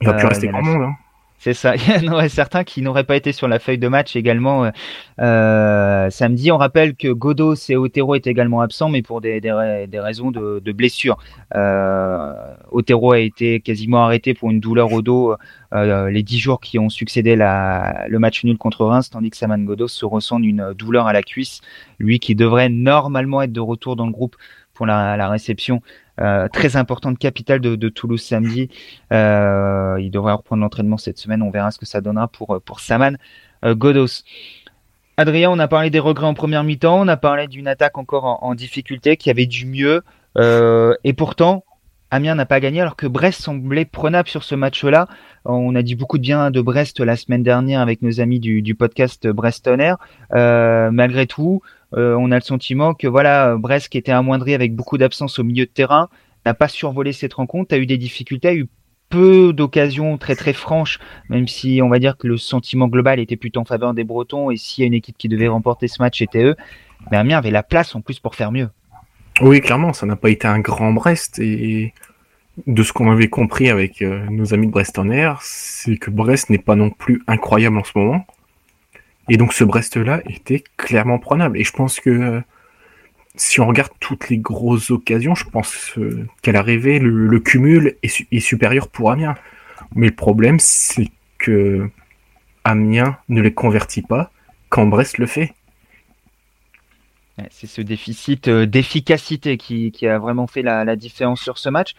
il 0.02 0.08
va 0.08 0.14
plus 0.14 0.26
euh, 0.26 0.30
rester 0.30 0.48
grand 0.48 0.64
monde. 0.64 0.82
Hein. 0.82 0.96
C'est 1.40 1.54
ça. 1.54 1.76
Il 1.88 2.06
y 2.06 2.10
en 2.10 2.12
aurait 2.14 2.30
certains 2.30 2.64
qui 2.64 2.82
n'auraient 2.82 3.04
pas 3.04 3.16
été 3.16 3.32
sur 3.32 3.48
la 3.48 3.60
feuille 3.60 3.78
de 3.78 3.88
match 3.88 4.16
également 4.16 4.66
euh, 4.66 4.72
euh 5.20 6.10
samedi. 6.10 6.52
On 6.52 6.58
rappelle 6.58 6.96
que 6.96 7.10
Godos 7.10 7.56
et 7.70 7.76
Otero 7.76 8.16
étaient 8.16 8.32
également 8.32 8.62
absents, 8.62 8.90
mais 8.90 9.02
pour 9.02 9.22
des, 9.22 9.40
raisons 9.94 10.32
de, 10.32 10.72
blessure. 10.72 11.18
Euh, 11.56 12.34
Otero 12.72 13.12
a 13.12 13.20
été 13.20 13.60
quasiment 13.60 14.04
arrêté 14.04 14.34
pour 14.34 14.50
une 14.50 14.60
douleur 14.60 14.92
au 14.92 15.02
dos 15.02 15.36
les 15.74 16.24
dix 16.24 16.40
jours 16.40 16.60
qui 16.60 16.80
ont 16.80 16.90
succédé 16.90 17.36
la, 17.36 18.06
le 18.08 18.20
match 18.20 18.44
nul 18.44 18.58
contre 18.58 18.86
Reims, 18.86 19.10
tandis 19.10 19.30
que 19.30 19.38
Saman 19.38 19.64
Godos 19.64 19.90
se 19.90 20.06
ressent 20.06 20.40
d'une 20.40 20.74
douleur 20.74 21.08
à 21.08 21.14
la 21.14 21.22
cuisse. 21.22 21.62
Lui 22.00 22.20
qui 22.20 22.36
devrait 22.36 22.70
normalement 22.70 23.42
être 23.42 23.52
de 23.52 23.60
retour 23.60 23.96
dans 23.96 24.06
le 24.06 24.12
groupe 24.12 24.36
pour 24.74 24.86
la 24.86 25.30
réception 25.30 25.82
euh, 26.20 26.48
très 26.48 26.76
importante 26.76 27.18
capitale 27.20 27.60
de, 27.60 27.90
Toulouse 27.90 28.22
samedi. 28.22 28.70
Euh, 29.14 29.98
il 30.00 30.12
devrait 30.12 30.34
reprendre 30.34 30.62
l'entraînement 30.62 30.98
cette 30.98 31.18
semaine. 31.18 31.42
On 31.42 31.52
verra 31.52 31.72
ce 31.72 31.80
que 31.80 31.86
ça 31.86 32.02
donnera 32.02 32.28
pour, 32.28 32.60
pour 32.66 32.80
Saman 32.80 33.18
euh, 33.66 33.76
Godos. 33.76 34.24
Adrien, 35.18 35.50
on 35.50 35.58
a 35.58 35.68
parlé 35.68 35.90
des 35.90 36.00
regrets 36.00 36.28
en 36.28 36.36
première 36.36 36.64
mi-temps, 36.64 37.02
on 37.02 37.08
a 37.08 37.18
parlé 37.18 37.48
d'une 37.48 37.68
attaque 37.68 37.98
encore 37.98 38.44
en, 38.44 38.54
difficulté, 38.54 39.18
qui 39.18 39.32
avait 39.32 39.48
du 39.48 39.66
mieux, 39.66 40.04
euh, 40.38 40.94
et 41.04 41.14
pourtant, 41.14 41.64
Amiens 42.12 42.36
n'a 42.36 42.46
pas 42.46 42.60
gagné 42.60 42.82
alors 42.82 42.96
que 42.96 43.08
Brest 43.08 43.42
semblait 43.42 43.86
prenable 43.86 44.30
sur 44.30 44.44
ce 44.44 44.54
match-là. 44.54 45.08
On 45.44 45.74
a 45.74 45.82
dit 45.82 45.96
beaucoup 45.96 46.20
de 46.20 46.22
bien 46.22 46.52
de 46.52 46.62
Brest 46.62 47.00
la 47.00 47.16
semaine 47.18 47.42
dernière 47.42 47.82
avec 47.82 48.04
nos 48.04 48.22
amis 48.22 48.40
du, 48.40 48.76
podcast 48.76 49.28
Brest 49.28 49.70
Euh, 50.34 50.92
malgré 50.92 51.26
tout, 51.26 51.62
euh, 51.96 52.16
on 52.20 52.32
a 52.32 52.36
le 52.36 52.42
sentiment 52.42 52.94
que 52.94 53.08
voilà, 53.08 53.56
Brest 53.56 53.90
qui 53.90 53.98
était 53.98 54.12
amoindri 54.12 54.54
avec 54.54 54.76
beaucoup 54.76 54.98
d'absence 54.98 55.40
au 55.40 55.44
milieu 55.44 55.66
de 55.66 55.72
terrain, 55.72 56.10
n'a 56.46 56.54
pas 56.54 56.68
survolé 56.68 57.14
cette 57.14 57.34
rencontre, 57.34 57.74
a 57.74 57.78
eu 57.78 57.86
des 57.86 57.98
difficultés, 57.98 58.48
a 58.48 58.56
eu 58.56 58.68
peu 59.10 59.54
d'occasions 59.54 60.18
très 60.18 60.36
très 60.36 60.54
franches, 60.54 61.00
même 61.30 61.48
si 61.48 61.80
on 61.82 61.90
va 61.90 62.00
dire 62.00 62.18
que 62.18 62.28
le 62.28 62.38
sentiment 62.38 62.88
global 62.88 63.20
était 63.20 63.38
plutôt 63.38 63.62
en 63.62 63.66
faveur 63.66 63.94
des 63.94 64.04
Bretons 64.04 64.52
et 64.52 64.58
s'il 64.58 64.82
y 64.82 64.86
a 64.86 64.88
une 64.88 64.94
équipe 64.94 65.18
qui 65.18 65.30
devait 65.30 65.48
remporter 65.48 65.88
ce 65.88 66.02
match, 66.02 66.20
c'était 66.20 66.44
eux. 66.44 66.56
Mais 67.12 67.18
Amiens 67.18 67.38
avait 67.38 67.52
la 67.52 67.64
place 67.64 67.96
en 67.96 68.02
plus 68.02 68.20
pour 68.20 68.36
faire 68.36 68.52
mieux. 68.52 68.70
Oui, 69.42 69.62
clairement, 69.62 69.94
ça 69.94 70.06
n'a 70.06 70.16
pas 70.16 70.30
été 70.30 70.48
un 70.48 70.60
grand 70.60 70.92
Brest 70.92 71.40
et 71.40 71.94
de 72.66 72.84
ce 72.84 72.92
qu'on 72.92 73.12
avait 73.12 73.30
compris 73.30 73.70
avec 73.70 74.02
euh, 74.02 74.26
nos 74.32 74.54
amis 74.54 74.66
de 74.66 74.72
Brest 74.72 74.98
en 74.98 75.10
Air, 75.10 75.40
c'est 75.44 75.98
que 75.98 76.10
Brest 76.10 76.50
n'est 76.50 76.58
pas 76.58 76.76
non 76.76 76.90
plus 76.90 77.22
incroyable 77.28 77.78
en 77.78 77.84
ce 77.84 77.92
moment. 77.96 78.26
Et 79.30 79.38
donc 79.38 79.54
ce 79.54 79.64
Brest-là 79.64 80.22
était 80.26 80.64
clairement 80.78 81.20
prenable. 81.20 81.58
Et 81.58 81.64
je 81.64 81.72
pense 81.72 82.00
que 82.00 82.42
si 83.36 83.60
on 83.60 83.68
regarde 83.68 83.92
toutes 84.00 84.30
les 84.30 84.38
grosses 84.38 84.90
occasions, 84.90 85.36
je 85.36 85.46
pense 85.46 85.98
euh, 85.98 86.26
qu'à 86.42 86.52
l'arrivée, 86.52 87.00
le, 87.00 87.40
cumul 87.40 87.96
est, 88.04 88.40
supérieur 88.40 88.90
pour 88.90 89.12
Amiens. 89.12 89.36
Mais 89.96 90.08
le 90.08 90.16
problème, 90.16 90.60
c'est 90.60 91.10
que 91.38 91.90
Amiens 92.64 93.18
ne 93.30 93.42
les 93.42 93.54
convertit 93.54 94.02
pas 94.02 94.32
quand 94.70 94.88
Brest 94.88 95.20
le 95.20 95.28
fait. 95.28 95.54
C'est 97.52 97.68
ce 97.68 97.82
déficit 97.82 98.48
euh, 98.48 98.66
d'efficacité 98.66 99.58
qui, 99.58 100.08
a 100.08 100.18
vraiment 100.18 100.48
fait 100.48 100.64
la, 100.64 100.96
différence 100.96 101.40
sur 101.40 101.60
ce 101.60 101.70
match. 101.70 101.94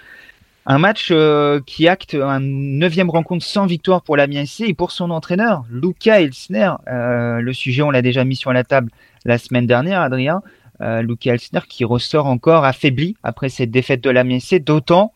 Un 0.71 0.77
match 0.77 1.09
euh, 1.11 1.63
qui 1.65 1.89
acte 1.89 2.15
un 2.15 2.41
neuvième 2.41 3.09
rencontre 3.09 3.43
sans 3.43 3.65
victoire 3.65 4.03
pour 4.03 4.19
l'Amiens 4.19 4.45
SC 4.45 4.65
et 4.69 4.75
pour 4.75 4.91
son 4.91 5.11
entraîneur, 5.11 5.65
Luca 5.71 6.21
Elsner. 6.21 6.73
Euh, 6.89 7.41
le 7.41 7.53
sujet, 7.55 7.81
on 7.81 7.91
l'a 7.91 8.03
déjà 8.03 8.23
mis 8.27 8.37
sur 8.37 8.53
la 8.53 8.65
table 8.65 8.91
la 9.25 9.39
semaine 9.39 9.67
dernière, 9.67 10.03
Adrien. 10.03 10.43
Euh, 10.83 11.01
Luca 11.01 11.33
Elsner 11.33 11.63
qui 11.67 11.87
ressort 11.87 12.27
encore 12.27 12.67
affaibli 12.67 13.17
après 13.23 13.49
cette 13.49 13.71
défaite 13.71 14.03
de 14.05 14.11
l'Amiens 14.11 14.41
SC, 14.41 14.57
d'autant 14.57 15.15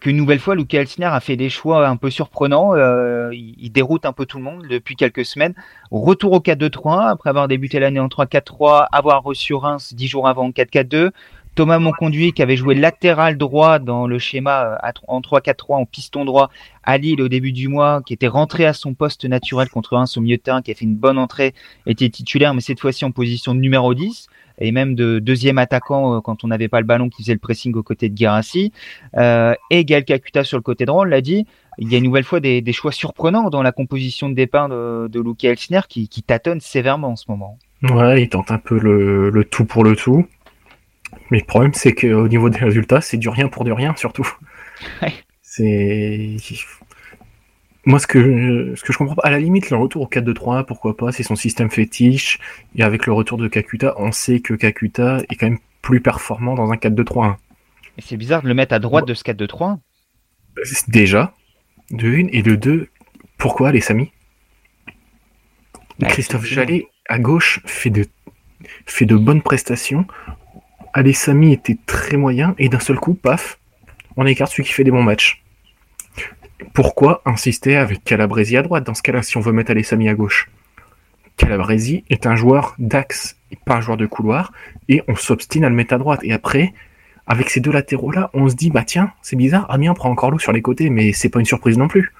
qu'une 0.00 0.16
nouvelle 0.16 0.38
fois, 0.38 0.54
Luca 0.54 0.80
Elsner 0.80 1.06
a 1.06 1.20
fait 1.20 1.36
des 1.36 1.50
choix 1.50 1.86
un 1.86 1.96
peu 1.96 2.08
surprenants. 2.08 2.74
Euh, 2.74 3.30
il, 3.34 3.70
déroute 3.70 4.06
un 4.06 4.12
peu 4.12 4.24
tout 4.24 4.38
le 4.38 4.44
monde 4.44 4.66
depuis 4.66 4.96
quelques 4.96 5.26
semaines. 5.26 5.54
Retour 5.90 6.32
au 6.32 6.40
4-2-3, 6.40 7.08
après 7.10 7.28
avoir 7.28 7.48
débuté 7.48 7.80
l'année 7.80 8.00
en 8.00 8.08
3-4-3, 8.08 8.86
avoir 8.92 9.22
reçu 9.22 9.52
Reims 9.52 9.92
dix 9.94 10.08
jours 10.08 10.26
avant 10.26 10.46
en 10.46 10.50
4-4-2. 10.50 11.10
Thomas 11.56 11.78
Monconduit 11.78 12.34
qui 12.34 12.42
avait 12.42 12.54
joué 12.54 12.74
latéral 12.74 13.38
droit 13.38 13.78
dans 13.78 14.06
le 14.06 14.18
schéma 14.18 14.78
euh, 14.84 14.92
en 15.08 15.20
3-4-3 15.22 15.76
en 15.76 15.86
piston 15.86 16.26
droit 16.26 16.50
à 16.82 16.98
Lille 16.98 17.22
au 17.22 17.28
début 17.28 17.52
du 17.52 17.68
mois, 17.68 18.02
qui 18.04 18.12
était 18.12 18.28
rentré 18.28 18.66
à 18.66 18.74
son 18.74 18.92
poste 18.92 19.24
naturel 19.24 19.70
contre 19.70 19.96
Reims 19.96 20.18
au 20.18 20.20
milieu 20.20 20.36
de 20.36 20.42
terrain, 20.42 20.60
qui 20.60 20.70
a 20.70 20.74
fait 20.74 20.84
une 20.84 20.96
bonne 20.96 21.16
entrée, 21.16 21.54
était 21.86 22.10
titulaire, 22.10 22.52
mais 22.52 22.60
cette 22.60 22.78
fois-ci 22.78 23.06
en 23.06 23.10
position 23.10 23.54
numéro 23.54 23.94
10 23.94 24.28
et 24.58 24.70
même 24.70 24.94
de 24.94 25.18
deuxième 25.18 25.56
attaquant 25.56 26.16
euh, 26.16 26.20
quand 26.20 26.44
on 26.44 26.48
n'avait 26.48 26.68
pas 26.68 26.80
le 26.80 26.86
ballon 26.86 27.08
qui 27.08 27.22
faisait 27.22 27.32
le 27.32 27.38
pressing 27.38 27.74
aux 27.74 27.82
côtés 27.82 28.10
de 28.10 28.14
Guérassi. 28.14 28.72
Euh, 29.16 29.54
et 29.70 29.86
Gaël 29.86 30.04
Kakuta 30.04 30.44
sur 30.44 30.58
le 30.58 30.62
côté 30.62 30.84
droit, 30.84 31.02
on 31.02 31.04
l'a 31.04 31.22
dit, 31.22 31.46
il 31.78 31.90
y 31.90 31.94
a 31.94 31.98
une 31.98 32.04
nouvelle 32.04 32.24
fois 32.24 32.40
des, 32.40 32.62
choix 32.74 32.92
surprenants 32.92 33.48
dans 33.48 33.62
la 33.62 33.72
composition 33.72 34.28
de 34.28 34.34
départ 34.34 34.68
de, 34.68 35.08
de 35.08 35.20
Luke 35.20 35.42
Elsner 35.42 35.80
qui, 35.88 36.08
tâtonne 36.22 36.60
sévèrement 36.60 37.12
en 37.12 37.16
ce 37.16 37.24
moment. 37.28 37.58
Ouais, 37.82 38.22
il 38.22 38.28
tente 38.28 38.50
un 38.50 38.58
peu 38.58 38.78
le 38.78 39.44
tout 39.44 39.64
pour 39.64 39.82
le 39.82 39.96
tout. 39.96 40.26
Mais 41.30 41.38
le 41.38 41.44
problème, 41.44 41.74
c'est 41.74 41.92
qu'au 41.92 42.28
niveau 42.28 42.50
des 42.50 42.58
résultats, 42.58 43.00
c'est 43.00 43.16
du 43.16 43.28
rien 43.28 43.48
pour 43.48 43.64
du 43.64 43.72
rien, 43.72 43.94
surtout. 43.96 44.28
Ouais. 45.00 45.14
C'est. 45.40 46.36
Moi, 47.86 47.98
ce 47.98 48.06
que, 48.06 48.20
je, 48.20 48.74
ce 48.74 48.84
que 48.84 48.92
je 48.92 48.98
comprends 48.98 49.14
pas, 49.14 49.22
à 49.24 49.30
la 49.30 49.38
limite, 49.38 49.70
le 49.70 49.78
retour 49.78 50.02
au 50.02 50.06
4-2-3, 50.06 50.66
pourquoi 50.66 50.98
pas, 50.98 51.12
c'est 51.12 51.22
son 51.22 51.34
système 51.34 51.70
fétiche. 51.70 52.38
Et 52.74 52.82
avec 52.82 53.06
le 53.06 53.14
retour 53.14 53.38
de 53.38 53.48
Kakuta, 53.48 53.94
on 53.96 54.12
sait 54.12 54.40
que 54.40 54.52
Kakuta 54.52 55.22
est 55.30 55.36
quand 55.36 55.48
même 55.48 55.60
plus 55.80 56.02
performant 56.02 56.56
dans 56.56 56.72
un 56.72 56.76
4-2-3. 56.76 57.36
Et 57.96 58.02
c'est 58.02 58.18
bizarre 58.18 58.42
de 58.42 58.48
le 58.48 58.54
mettre 58.54 58.74
à 58.74 58.80
droite 58.80 59.06
de 59.06 59.14
ce 59.14 59.24
4-2-3. 59.24 59.78
Déjà, 60.88 61.32
de 61.90 62.08
une, 62.08 62.28
et 62.32 62.42
de 62.42 62.54
deux, 62.54 62.88
pourquoi 63.38 63.72
les 63.72 63.80
Samy 63.80 64.12
Christophe 66.00 66.44
Jallet, 66.44 66.88
à 67.08 67.18
gauche, 67.18 67.60
fait 67.64 67.90
de, 67.90 68.04
fait 68.84 69.06
de 69.06 69.16
bonnes 69.16 69.42
prestations. 69.42 70.06
Alessami 70.96 71.52
était 71.52 71.76
très 71.84 72.16
moyen, 72.16 72.54
et 72.58 72.70
d'un 72.70 72.80
seul 72.80 72.96
coup, 72.98 73.12
paf, 73.12 73.58
on 74.16 74.24
écarte 74.24 74.50
celui 74.50 74.64
qui 74.64 74.72
fait 74.72 74.82
des 74.82 74.90
bons 74.90 75.02
matchs. 75.02 75.42
Pourquoi 76.72 77.20
insister 77.26 77.76
avec 77.76 78.02
Calabresi 78.02 78.56
à 78.56 78.62
droite 78.62 78.84
dans 78.84 78.94
ce 78.94 79.02
cas-là 79.02 79.22
si 79.22 79.36
on 79.36 79.40
veut 79.40 79.52
mettre 79.52 79.72
Alessami 79.72 80.08
à 80.08 80.14
gauche? 80.14 80.48
Calabresi 81.36 82.04
est 82.08 82.26
un 82.26 82.34
joueur 82.34 82.74
d'axe, 82.78 83.36
pas 83.66 83.74
un 83.74 83.80
joueur 83.82 83.98
de 83.98 84.06
couloir, 84.06 84.52
et 84.88 85.02
on 85.06 85.16
s'obstine 85.16 85.66
à 85.66 85.68
le 85.68 85.74
mettre 85.74 85.92
à 85.92 85.98
droite. 85.98 86.20
Et 86.22 86.32
après, 86.32 86.72
avec 87.26 87.50
ces 87.50 87.60
deux 87.60 87.72
latéraux-là, 87.72 88.30
on 88.32 88.48
se 88.48 88.54
dit, 88.54 88.70
bah 88.70 88.84
tiens, 88.86 89.12
c'est 89.20 89.36
bizarre, 89.36 89.70
Amiens 89.70 89.92
prend 89.92 90.08
encore 90.08 90.30
l'eau 90.30 90.38
sur 90.38 90.52
les 90.52 90.62
côtés, 90.62 90.88
mais 90.88 91.12
c'est 91.12 91.28
pas 91.28 91.40
une 91.40 91.44
surprise 91.44 91.76
non 91.76 91.88
plus. 91.88 92.14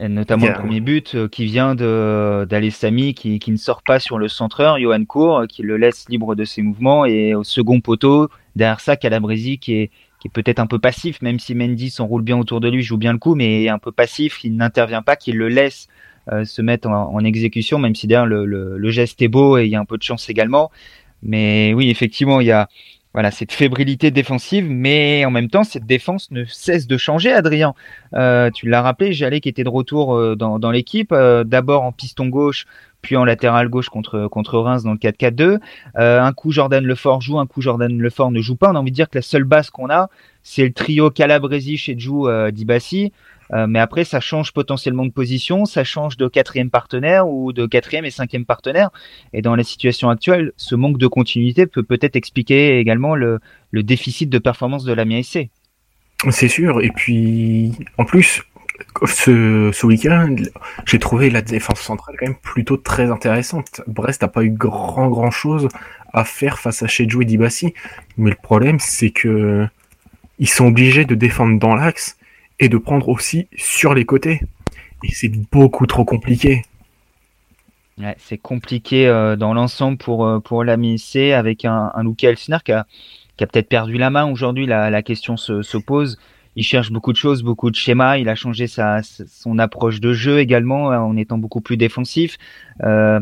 Notamment 0.00 0.46
le 0.46 0.54
premier 0.54 0.80
but 0.80 1.14
euh, 1.14 1.28
qui 1.28 1.44
vient 1.44 1.74
d'Alessami 1.74 3.12
qui, 3.12 3.38
qui 3.38 3.50
ne 3.50 3.56
sort 3.56 3.82
pas 3.82 4.00
sur 4.00 4.18
le 4.18 4.28
centreur, 4.28 4.78
Johan 4.78 5.04
Cour, 5.04 5.44
qui 5.48 5.62
le 5.62 5.76
laisse 5.76 6.06
libre 6.08 6.34
de 6.34 6.44
ses 6.44 6.62
mouvements, 6.62 7.04
et 7.04 7.34
au 7.34 7.44
second 7.44 7.80
poteau, 7.80 8.30
derrière 8.56 8.80
ça, 8.80 8.96
Calabresi 8.96 9.58
qui 9.58 9.74
est 9.74 9.90
qui 10.18 10.28
est 10.28 10.30
peut-être 10.32 10.58
un 10.58 10.66
peu 10.66 10.78
passif, 10.78 11.22
même 11.22 11.38
si 11.38 11.54
Mendy 11.54 11.90
s'enroule 11.90 12.22
bien 12.22 12.36
autour 12.36 12.60
de 12.60 12.68
lui, 12.68 12.82
joue 12.82 12.96
bien 12.96 13.12
le 13.12 13.18
coup, 13.18 13.34
mais 13.34 13.68
un 13.68 13.78
peu 13.78 13.92
passif, 13.92 14.42
il 14.42 14.56
n'intervient 14.56 15.02
pas, 15.02 15.14
qu'il 15.16 15.36
le 15.36 15.48
laisse 15.48 15.86
euh, 16.32 16.44
se 16.44 16.60
mettre 16.60 16.88
en, 16.88 17.14
en, 17.14 17.24
exécution, 17.24 17.78
même 17.78 17.94
si 17.94 18.06
derrière 18.06 18.26
le, 18.26 18.44
le, 18.44 18.76
le, 18.76 18.90
geste 18.90 19.22
est 19.22 19.28
beau 19.28 19.58
et 19.58 19.64
il 19.64 19.70
y 19.70 19.76
a 19.76 19.80
un 19.80 19.84
peu 19.84 19.96
de 19.96 20.02
chance 20.02 20.28
également. 20.28 20.70
Mais 21.22 21.72
oui, 21.74 21.88
effectivement, 21.90 22.40
il 22.40 22.48
y 22.48 22.52
a 22.52 22.68
voilà 23.14 23.30
cette 23.30 23.52
fébrilité 23.52 24.10
défensive, 24.10 24.66
mais 24.68 25.24
en 25.24 25.30
même 25.30 25.48
temps, 25.48 25.64
cette 25.64 25.86
défense 25.86 26.30
ne 26.30 26.44
cesse 26.44 26.86
de 26.86 26.96
changer, 26.96 27.32
Adrien. 27.32 27.74
Euh, 28.14 28.50
tu 28.50 28.68
l'as 28.68 28.82
rappelé, 28.82 29.12
Jallet 29.12 29.40
qui 29.40 29.48
était 29.48 29.64
de 29.64 29.68
retour 29.68 30.14
euh, 30.14 30.36
dans, 30.36 30.70
l'équipe, 30.70 31.12
euh, 31.12 31.42
d'abord 31.42 31.82
en 31.82 31.92
piston 31.92 32.26
gauche, 32.26 32.66
puis 33.02 33.16
en 33.16 33.24
latéral 33.24 33.68
gauche 33.68 33.88
contre 33.88 34.26
contre 34.26 34.58
Reims 34.58 34.82
dans 34.82 34.92
le 34.92 34.98
4-4-2. 34.98 35.58
Euh, 35.98 36.20
un 36.20 36.32
coup 36.32 36.50
Jordan 36.50 36.84
Lefort 36.84 37.20
joue, 37.20 37.38
un 37.38 37.46
coup 37.46 37.62
Jordan 37.62 37.96
Lefort 37.98 38.30
ne 38.30 38.40
joue 38.40 38.56
pas. 38.56 38.70
On 38.70 38.74
a 38.74 38.78
envie 38.78 38.90
de 38.90 38.96
dire 38.96 39.08
que 39.08 39.18
la 39.18 39.22
seule 39.22 39.44
base 39.44 39.70
qu'on 39.70 39.90
a, 39.90 40.08
c'est 40.42 40.64
le 40.64 40.72
trio 40.72 41.10
Calabresi 41.10 41.76
chez 41.76 41.98
Djou 41.98 42.28
euh, 42.28 42.50
Dibassi. 42.50 43.12
Euh, 43.52 43.66
mais 43.66 43.78
après, 43.78 44.04
ça 44.04 44.20
change 44.20 44.52
potentiellement 44.52 45.06
de 45.06 45.10
position, 45.10 45.64
ça 45.64 45.84
change 45.84 46.16
de 46.16 46.28
quatrième 46.28 46.70
partenaire 46.70 47.28
ou 47.28 47.52
de 47.52 47.66
quatrième 47.66 48.04
et 48.04 48.10
cinquième 48.10 48.44
partenaire. 48.44 48.90
Et 49.32 49.42
dans 49.42 49.56
la 49.56 49.64
situation 49.64 50.10
actuelle, 50.10 50.52
ce 50.56 50.74
manque 50.74 50.98
de 50.98 51.06
continuité 51.06 51.66
peut 51.66 51.82
peut-être 51.82 52.16
expliquer 52.16 52.78
également 52.78 53.14
le, 53.14 53.40
déficit 53.72 54.28
de 54.28 54.38
performance 54.38 54.84
de 54.84 54.92
la 54.92 55.04
SC. 55.22 55.48
C'est 56.30 56.48
sûr. 56.48 56.82
Et 56.82 56.90
puis, 56.90 57.72
en 57.96 58.04
plus, 58.04 58.42
ce, 59.04 59.86
week-end, 59.86 60.36
j'ai 60.84 60.98
trouvé 60.98 61.30
la 61.30 61.42
défense 61.42 61.80
centrale 61.80 62.16
quand 62.18 62.26
même 62.26 62.36
plutôt 62.36 62.76
très 62.76 63.10
intéressante. 63.10 63.82
Brest 63.86 64.22
n'a 64.22 64.28
pas 64.28 64.42
eu 64.42 64.50
grand 64.50 65.08
grand 65.08 65.30
chose 65.30 65.68
à 66.12 66.24
faire 66.24 66.58
face 66.58 66.82
à 66.82 66.86
Chedjou 66.86 67.22
et 67.22 67.24
Dibassi, 67.24 67.74
mais 68.16 68.30
le 68.30 68.36
problème 68.36 68.78
c'est 68.78 69.10
que 69.10 69.66
ils 70.38 70.48
sont 70.48 70.66
obligés 70.66 71.04
de 71.04 71.14
défendre 71.14 71.58
dans 71.58 71.74
l'axe 71.74 72.16
et 72.60 72.68
de 72.68 72.76
prendre 72.76 73.08
aussi 73.08 73.48
sur 73.56 73.94
les 73.94 74.04
côtés. 74.04 74.40
Et 75.04 75.12
c'est 75.12 75.32
beaucoup 75.52 75.86
trop 75.86 76.04
compliqué. 76.04 76.62
Ouais, 77.98 78.16
c'est 78.18 78.38
compliqué 78.38 79.08
euh, 79.08 79.36
dans 79.36 79.54
l'ensemble 79.54 79.98
pour, 79.98 80.26
euh, 80.26 80.38
pour 80.38 80.64
la 80.64 80.76
C 80.98 81.32
avec 81.32 81.64
un, 81.64 81.90
un 81.94 82.02
Luke 82.04 82.22
Elsner 82.22 82.58
qui 82.64 82.72
a, 82.72 82.86
qui 83.36 83.44
a 83.44 83.46
peut-être 83.46 83.68
perdu 83.68 83.98
la 83.98 84.10
main 84.10 84.30
aujourd'hui. 84.30 84.66
La, 84.66 84.90
la 84.90 85.02
question 85.02 85.36
se, 85.36 85.62
se 85.62 85.78
pose 85.78 86.18
il 86.58 86.64
cherche 86.64 86.90
beaucoup 86.90 87.12
de 87.12 87.16
choses, 87.16 87.44
beaucoup 87.44 87.70
de 87.70 87.76
schémas. 87.76 88.18
Il 88.18 88.28
a 88.28 88.34
changé 88.34 88.66
sa, 88.66 89.00
son 89.02 89.60
approche 89.60 90.00
de 90.00 90.12
jeu 90.12 90.40
également 90.40 90.86
en 90.86 91.16
étant 91.16 91.38
beaucoup 91.38 91.60
plus 91.60 91.76
défensif. 91.76 92.36
Euh, 92.82 93.20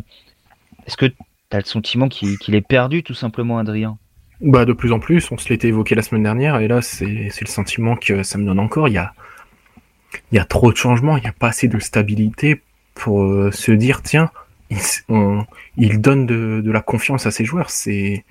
Est-ce 0.87 0.97
que 0.97 1.05
tu 1.05 1.17
as 1.53 1.59
le 1.59 1.65
sentiment 1.65 2.09
qu'il 2.09 2.39
qu 2.39 2.55
est 2.55 2.67
perdu 2.67 3.03
tout 3.03 3.13
simplement, 3.13 3.59
Adrien? 3.59 3.99
Bah, 4.41 4.65
De 4.65 4.73
plus 4.73 4.91
en 4.91 5.01
plus, 5.01 5.31
on 5.33 5.37
se 5.37 5.51
l'était 5.51 5.69
évoqué 5.69 5.95
la 5.95 6.01
semaine 6.01 6.23
dernière 6.23 6.61
et 6.61 6.67
là 6.67 6.81
c'est 6.81 7.05
le 7.07 7.47
sentiment 7.47 7.95
que 7.95 8.23
ça 8.23 8.39
me 8.39 8.47
donne 8.47 8.59
encore. 8.59 8.89
Il 8.89 8.95
y 8.95 8.99
a, 8.99 9.13
il 10.33 10.37
y 10.37 10.39
a 10.39 10.45
trop 10.45 10.73
de 10.73 10.77
changements, 10.77 11.17
il 11.17 11.23
n'y 11.23 11.29
a 11.29 11.33
pas 11.33 11.49
assez 11.49 11.69
de 11.69 11.79
stabilité 11.79 12.63
pour 12.95 13.25
euh, 13.25 13.51
se 13.53 13.73
dire 13.73 14.03
tiens, 14.03 14.31
il, 14.71 14.79
on, 15.09 15.45
il 15.77 16.01
donne 16.01 16.27
de, 16.27 16.61
de 16.65 16.71
la 16.71 16.81
confiance 16.81 17.27
à 17.27 17.31
ses 17.31 17.45
joueurs. 17.45 17.71
C'est 17.71 18.25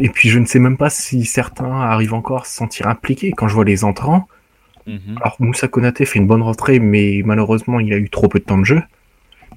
et 0.00 0.08
puis 0.08 0.28
je 0.28 0.38
ne 0.38 0.44
sais 0.46 0.58
même 0.58 0.76
pas 0.76 0.90
si 0.90 1.24
certains 1.24 1.80
arrivent 1.80 2.14
encore 2.14 2.42
à 2.42 2.44
se 2.44 2.54
sentir 2.54 2.88
impliqués. 2.88 3.32
Quand 3.32 3.48
je 3.48 3.54
vois 3.54 3.64
les 3.64 3.84
entrants, 3.84 4.28
mmh. 4.86 4.98
alors 5.20 5.36
Moussa 5.38 5.68
Konaté 5.68 6.04
fait 6.04 6.18
une 6.18 6.26
bonne 6.26 6.42
rentrée, 6.42 6.78
mais 6.78 7.22
malheureusement 7.24 7.80
il 7.80 7.92
a 7.92 7.96
eu 7.96 8.10
trop 8.10 8.28
peu 8.28 8.38
de 8.38 8.44
temps 8.44 8.58
de 8.58 8.64
jeu. 8.64 8.82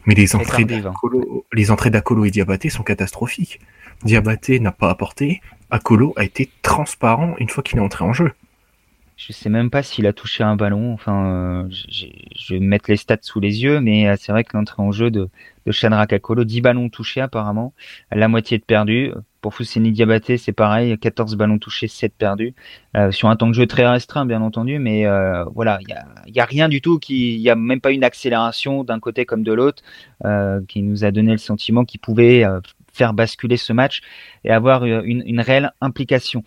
Mais 0.05 0.15
les 0.15 0.35
entrées 0.35 0.65
d'Akolo, 0.65 1.45
les 1.53 1.69
entrées 1.69 1.91
d'Akolo 1.91 2.25
et 2.25 2.31
Diabaté 2.31 2.69
sont 2.69 2.83
catastrophiques. 2.83 3.59
Diabaté 4.03 4.59
n'a 4.59 4.71
pas 4.71 4.89
apporté, 4.89 5.41
Akolo 5.69 6.13
a 6.17 6.23
été 6.23 6.49
transparent 6.61 7.35
une 7.39 7.49
fois 7.49 7.63
qu'il 7.63 7.77
est 7.77 7.81
entré 7.81 8.03
en 8.03 8.13
jeu. 8.13 8.31
Je 9.27 9.33
sais 9.33 9.49
même 9.49 9.69
pas 9.69 9.83
s'il 9.83 10.07
a 10.07 10.13
touché 10.13 10.43
un 10.43 10.55
ballon. 10.55 10.93
Enfin, 10.93 11.25
euh, 11.27 11.69
je 11.69 12.53
vais 12.53 12.59
mettre 12.59 12.89
les 12.89 12.97
stats 12.97 13.19
sous 13.21 13.39
les 13.39 13.61
yeux, 13.61 13.79
mais 13.79 14.07
euh, 14.09 14.15
c'est 14.17 14.31
vrai 14.31 14.43
que 14.43 14.57
l'entrée 14.57 14.81
en 14.81 14.91
jeu 14.91 15.11
de, 15.11 15.29
de 15.67 15.71
Shanrak 15.71 16.11
Akolo, 16.13 16.43
10 16.43 16.61
ballons 16.61 16.89
touchés 16.89 17.21
apparemment, 17.21 17.73
la 18.11 18.27
moitié 18.27 18.57
de 18.57 18.63
perdus. 18.63 19.11
Pour 19.41 19.53
Fousseni 19.53 19.91
Diabaté, 19.91 20.37
c'est 20.37 20.53
pareil, 20.53 20.97
14 20.97 21.35
ballons 21.35 21.59
touchés, 21.59 21.87
7 21.87 22.15
perdus. 22.15 22.55
Euh, 22.97 23.11
sur 23.11 23.29
un 23.29 23.35
temps 23.35 23.47
de 23.47 23.53
jeu 23.53 23.67
très 23.67 23.87
restreint, 23.87 24.25
bien 24.25 24.41
entendu, 24.41 24.79
mais 24.79 25.05
euh, 25.05 25.43
voilà, 25.53 25.77
il 25.81 25.89
y 25.89 25.93
a, 25.93 26.05
y 26.27 26.39
a, 26.39 26.45
rien 26.45 26.67
du 26.67 26.81
tout, 26.81 26.99
il 27.09 27.39
n'y 27.39 27.49
a 27.49 27.55
même 27.55 27.81
pas 27.81 27.91
une 27.91 28.03
accélération 28.03 28.83
d'un 28.83 28.99
côté 28.99 29.25
comme 29.25 29.43
de 29.43 29.53
l'autre, 29.53 29.83
euh, 30.25 30.61
qui 30.67 30.81
nous 30.81 31.05
a 31.05 31.11
donné 31.11 31.31
le 31.31 31.37
sentiment 31.37 31.85
qu'il 31.85 31.99
pouvait 31.99 32.43
euh, 32.43 32.59
faire 32.91 33.13
basculer 33.13 33.57
ce 33.57 33.71
match 33.71 34.01
et 34.43 34.51
avoir 34.51 34.83
une, 34.83 35.23
une 35.25 35.41
réelle 35.41 35.73
implication. 35.79 36.43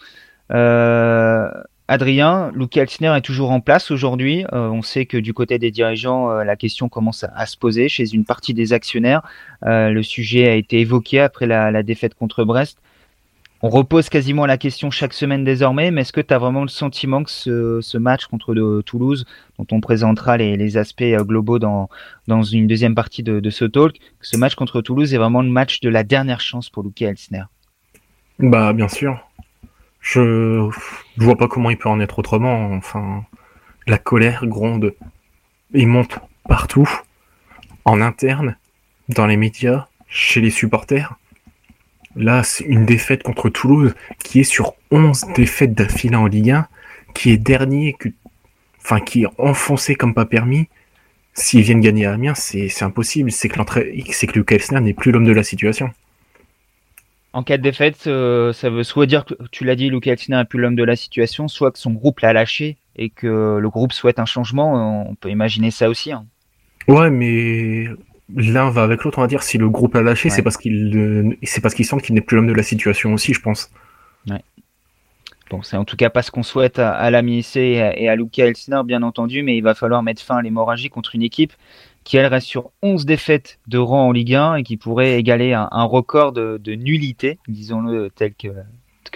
Euh, 0.52 1.50
Adrien, 1.86 2.50
Luke 2.54 2.78
Elsner 2.78 3.14
est 3.14 3.20
toujours 3.20 3.50
en 3.50 3.60
place 3.60 3.90
aujourd'hui. 3.90 4.46
Euh, 4.54 4.68
on 4.68 4.80
sait 4.80 5.04
que 5.04 5.18
du 5.18 5.34
côté 5.34 5.58
des 5.58 5.70
dirigeants, 5.70 6.30
euh, 6.30 6.42
la 6.42 6.56
question 6.56 6.88
commence 6.88 7.24
à, 7.24 7.44
se 7.44 7.58
poser 7.58 7.90
chez 7.90 8.14
une 8.14 8.24
partie 8.24 8.54
des 8.54 8.72
actionnaires. 8.72 9.20
Euh, 9.66 9.90
le 9.90 10.02
sujet 10.02 10.48
a 10.48 10.54
été 10.54 10.80
évoqué 10.80 11.20
après 11.20 11.46
la, 11.46 11.82
défaite 11.82 12.14
contre 12.14 12.44
Brest. 12.44 12.78
On 13.60 13.68
repose 13.68 14.08
quasiment 14.08 14.46
la 14.46 14.56
question 14.56 14.90
chaque 14.90 15.12
semaine 15.12 15.44
désormais, 15.44 15.90
mais 15.90 16.02
est-ce 16.02 16.12
que 16.12 16.22
tu 16.22 16.32
as 16.32 16.38
vraiment 16.38 16.62
le 16.62 16.68
sentiment 16.68 17.22
que 17.22 17.30
ce, 17.30 17.98
match 17.98 18.26
contre 18.26 18.82
Toulouse, 18.82 19.26
dont 19.58 19.66
on 19.70 19.80
présentera 19.80 20.38
les, 20.38 20.76
aspects 20.78 21.02
globaux 21.02 21.58
dans, 21.58 21.88
une 22.28 22.66
deuxième 22.66 22.94
partie 22.94 23.22
de, 23.22 23.50
ce 23.50 23.64
talk, 23.66 23.98
que 23.98 24.26
ce 24.26 24.38
match 24.38 24.54
contre 24.54 24.80
Toulouse 24.80 25.12
est 25.12 25.18
vraiment 25.18 25.42
le 25.42 25.50
match 25.50 25.80
de 25.80 25.90
la 25.90 26.02
dernière 26.02 26.40
chance 26.40 26.68
pour 26.70 26.82
Luke 26.82 27.00
Elsner 27.00 27.44
Bah 28.38 28.72
bien 28.72 28.88
sûr. 28.88 29.18
Je 30.04 30.68
Je 31.16 31.24
vois 31.24 31.36
pas 31.36 31.48
comment 31.48 31.70
il 31.70 31.78
peut 31.78 31.88
en 31.88 31.98
être 31.98 32.18
autrement. 32.18 32.72
Enfin, 32.74 33.24
la 33.86 33.98
colère 33.98 34.46
gronde. 34.46 34.94
Il 35.72 35.88
monte 35.88 36.20
partout, 36.46 36.88
en 37.84 38.00
interne, 38.00 38.56
dans 39.08 39.26
les 39.26 39.38
médias, 39.38 39.88
chez 40.06 40.40
les 40.40 40.50
supporters. 40.50 41.14
Là, 42.16 42.44
c'est 42.44 42.64
une 42.64 42.84
défaite 42.84 43.22
contre 43.24 43.48
Toulouse 43.48 43.94
qui 44.22 44.40
est 44.40 44.44
sur 44.44 44.74
11 44.92 45.24
défaites 45.34 45.74
d'affilée 45.74 46.16
en 46.16 46.26
Ligue 46.26 46.50
1, 46.50 46.68
qui 47.14 47.30
est 47.32 47.38
dernier, 47.38 47.96
enfin, 48.80 49.00
qui 49.00 49.24
est 49.24 49.28
enfoncé 49.38 49.96
comme 49.96 50.14
pas 50.14 50.26
permis. 50.26 50.68
S'ils 51.32 51.62
viennent 51.62 51.80
gagner 51.80 52.06
à 52.06 52.12
Amiens, 52.12 52.34
c'est 52.34 52.82
impossible. 52.82 53.32
C'est 53.32 53.48
que, 53.48 53.58
c'est 54.12 54.26
que 54.26 54.54
Elsner 54.54 54.80
n'est 54.80 54.94
plus 54.94 55.10
l'homme 55.12 55.24
de 55.24 55.32
la 55.32 55.42
situation. 55.42 55.90
En 57.34 57.42
cas 57.42 57.56
de 57.56 57.62
défaite, 57.62 58.04
euh, 58.06 58.52
ça 58.52 58.70
veut 58.70 58.84
soit 58.84 59.06
dire 59.06 59.24
que 59.24 59.34
tu 59.50 59.64
l'as 59.64 59.74
dit, 59.74 59.90
Luca 59.90 60.12
Alcina 60.12 60.38
n'est 60.38 60.44
plus 60.44 60.60
l'homme 60.60 60.76
de 60.76 60.84
la 60.84 60.94
situation, 60.94 61.48
soit 61.48 61.72
que 61.72 61.80
son 61.80 61.90
groupe 61.90 62.20
l'a 62.20 62.32
lâché 62.32 62.76
et 62.94 63.10
que 63.10 63.58
le 63.58 63.68
groupe 63.70 63.92
souhaite 63.92 64.20
un 64.20 64.24
changement. 64.24 65.08
On 65.10 65.16
peut 65.16 65.30
imaginer 65.30 65.72
ça 65.72 65.90
aussi. 65.90 66.12
Hein. 66.12 66.26
Ouais, 66.86 67.10
mais 67.10 67.86
l'un 68.32 68.70
va 68.70 68.84
avec 68.84 69.02
l'autre. 69.02 69.18
On 69.18 69.22
va 69.22 69.26
dire 69.26 69.42
si 69.42 69.58
le 69.58 69.68
groupe 69.68 69.94
l'a 69.94 70.02
lâché, 70.02 70.30
c'est 70.30 70.42
parce 70.42 70.56
qu'il 70.56 71.36
c'est 71.42 71.60
parce 71.60 71.74
qu'il 71.74 71.84
sent 71.84 71.96
qu'il 72.02 72.14
n'est 72.14 72.20
plus 72.20 72.36
l'homme 72.36 72.46
de 72.46 72.52
la 72.52 72.62
situation 72.62 73.12
aussi, 73.12 73.34
je 73.34 73.40
pense. 73.40 73.68
Ouais. 74.28 74.40
Bon, 75.50 75.60
c'est 75.62 75.76
en 75.76 75.84
tout 75.84 75.96
cas 75.96 76.10
pas 76.10 76.22
ce 76.22 76.30
qu'on 76.30 76.44
souhaite 76.44 76.78
à, 76.78 76.92
à 76.92 77.10
et 77.10 78.08
à, 78.08 78.12
à 78.12 78.14
Luca 78.14 78.46
Elsner, 78.46 78.80
bien 78.84 79.02
entendu, 79.02 79.42
mais 79.42 79.56
il 79.56 79.62
va 79.62 79.74
falloir 79.74 80.04
mettre 80.04 80.22
fin 80.22 80.36
à 80.36 80.42
l'hémorragie 80.42 80.88
contre 80.88 81.16
une 81.16 81.22
équipe 81.22 81.52
qui 82.04 82.18
elle 82.18 82.26
reste 82.26 82.46
sur 82.46 82.70
11 82.82 83.06
défaites 83.06 83.58
de 83.66 83.78
rang 83.78 84.08
en 84.08 84.12
Ligue 84.12 84.34
1 84.34 84.56
et 84.56 84.62
qui 84.62 84.76
pourrait 84.76 85.18
égaler 85.18 85.54
un, 85.54 85.84
record 85.84 86.32
de, 86.32 86.74
nullité, 86.74 87.38
disons-le 87.48 88.10
tel 88.14 88.34
que, 88.34 88.48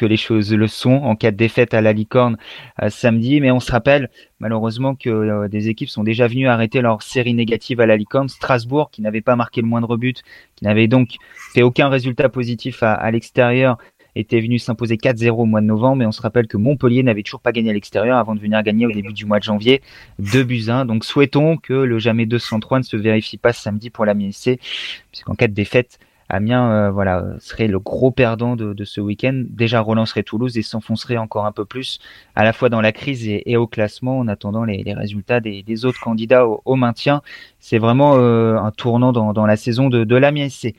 les 0.06 0.16
choses 0.16 0.54
le 0.54 0.68
sont, 0.68 0.92
en 0.92 1.16
cas 1.16 1.32
de 1.32 1.36
défaite 1.36 1.74
à 1.74 1.80
la 1.80 1.92
licorne 1.92 2.36
euh, 2.80 2.88
samedi. 2.88 3.40
Mais 3.40 3.50
on 3.50 3.58
se 3.58 3.72
rappelle 3.72 4.10
malheureusement 4.38 4.94
que 4.94 5.10
euh, 5.10 5.48
des 5.48 5.68
équipes 5.68 5.88
sont 5.88 6.04
déjà 6.04 6.28
venues 6.28 6.46
arrêter 6.46 6.80
leur 6.80 7.02
série 7.02 7.34
négative 7.34 7.80
à 7.80 7.86
la 7.86 7.96
licorne. 7.96 8.28
Strasbourg, 8.28 8.90
qui 8.92 9.02
n'avait 9.02 9.22
pas 9.22 9.34
marqué 9.34 9.60
le 9.60 9.66
moindre 9.66 9.96
but, 9.96 10.22
qui 10.54 10.64
n'avait 10.64 10.86
donc 10.86 11.16
fait 11.52 11.62
aucun 11.62 11.88
résultat 11.88 12.28
positif 12.28 12.84
à 12.84 13.10
l'extérieur, 13.10 13.76
était 14.18 14.40
venu 14.40 14.58
s'imposer 14.58 14.96
4-0 14.96 15.30
au 15.30 15.44
mois 15.44 15.60
de 15.60 15.66
novembre, 15.66 15.96
mais 15.96 16.06
on 16.06 16.12
se 16.12 16.20
rappelle 16.20 16.46
que 16.46 16.56
Montpellier 16.56 17.02
n'avait 17.02 17.22
toujours 17.22 17.40
pas 17.40 17.52
gagné 17.52 17.70
à 17.70 17.72
l'extérieur 17.72 18.18
avant 18.18 18.34
de 18.34 18.40
venir 18.40 18.62
gagner 18.62 18.86
au 18.86 18.92
début 18.92 19.12
du 19.12 19.26
mois 19.26 19.38
de 19.38 19.44
janvier 19.44 19.80
2 20.18 20.42
buts 20.44 20.64
1. 20.68 20.84
Donc 20.84 21.04
souhaitons 21.04 21.56
que 21.56 21.72
le 21.72 21.98
jamais 21.98 22.26
203 22.26 22.80
ne 22.80 22.84
se 22.84 22.96
vérifie 22.96 23.36
pas 23.36 23.52
samedi 23.52 23.90
pour 23.90 24.04
l'Amiens 24.04 24.30
SC, 24.32 24.58
puisqu'en 25.12 25.34
cas 25.34 25.46
de 25.46 25.54
défaite, 25.54 25.98
Amiens 26.30 26.70
euh, 26.70 26.90
voilà, 26.90 27.24
serait 27.38 27.68
le 27.68 27.78
gros 27.78 28.10
perdant 28.10 28.54
de, 28.54 28.84
ce 28.84 29.00
week-end. 29.00 29.44
Déjà 29.48 29.80
relancerait 29.80 30.22
Toulouse 30.22 30.58
et 30.58 30.62
s'enfoncerait 30.62 31.16
encore 31.16 31.46
un 31.46 31.52
peu 31.52 31.64
plus 31.64 32.00
à 32.34 32.44
la 32.44 32.52
fois 32.52 32.68
dans 32.68 32.82
la 32.82 32.92
crise 32.92 33.26
et, 33.26 33.56
au 33.56 33.66
classement 33.66 34.18
en 34.18 34.28
attendant 34.28 34.64
les, 34.64 34.82
résultats 34.94 35.40
des, 35.40 35.84
autres 35.86 36.00
candidats 36.00 36.46
au, 36.46 36.76
maintien. 36.76 37.22
C'est 37.60 37.78
vraiment 37.78 38.16
euh, 38.16 38.56
un 38.56 38.70
tournant 38.72 39.12
dans, 39.12 39.46
la 39.46 39.56
saison 39.56 39.88
de, 39.88 40.04
de 40.04 40.16
l'Amiens 40.16 40.48
SC. 40.50 40.74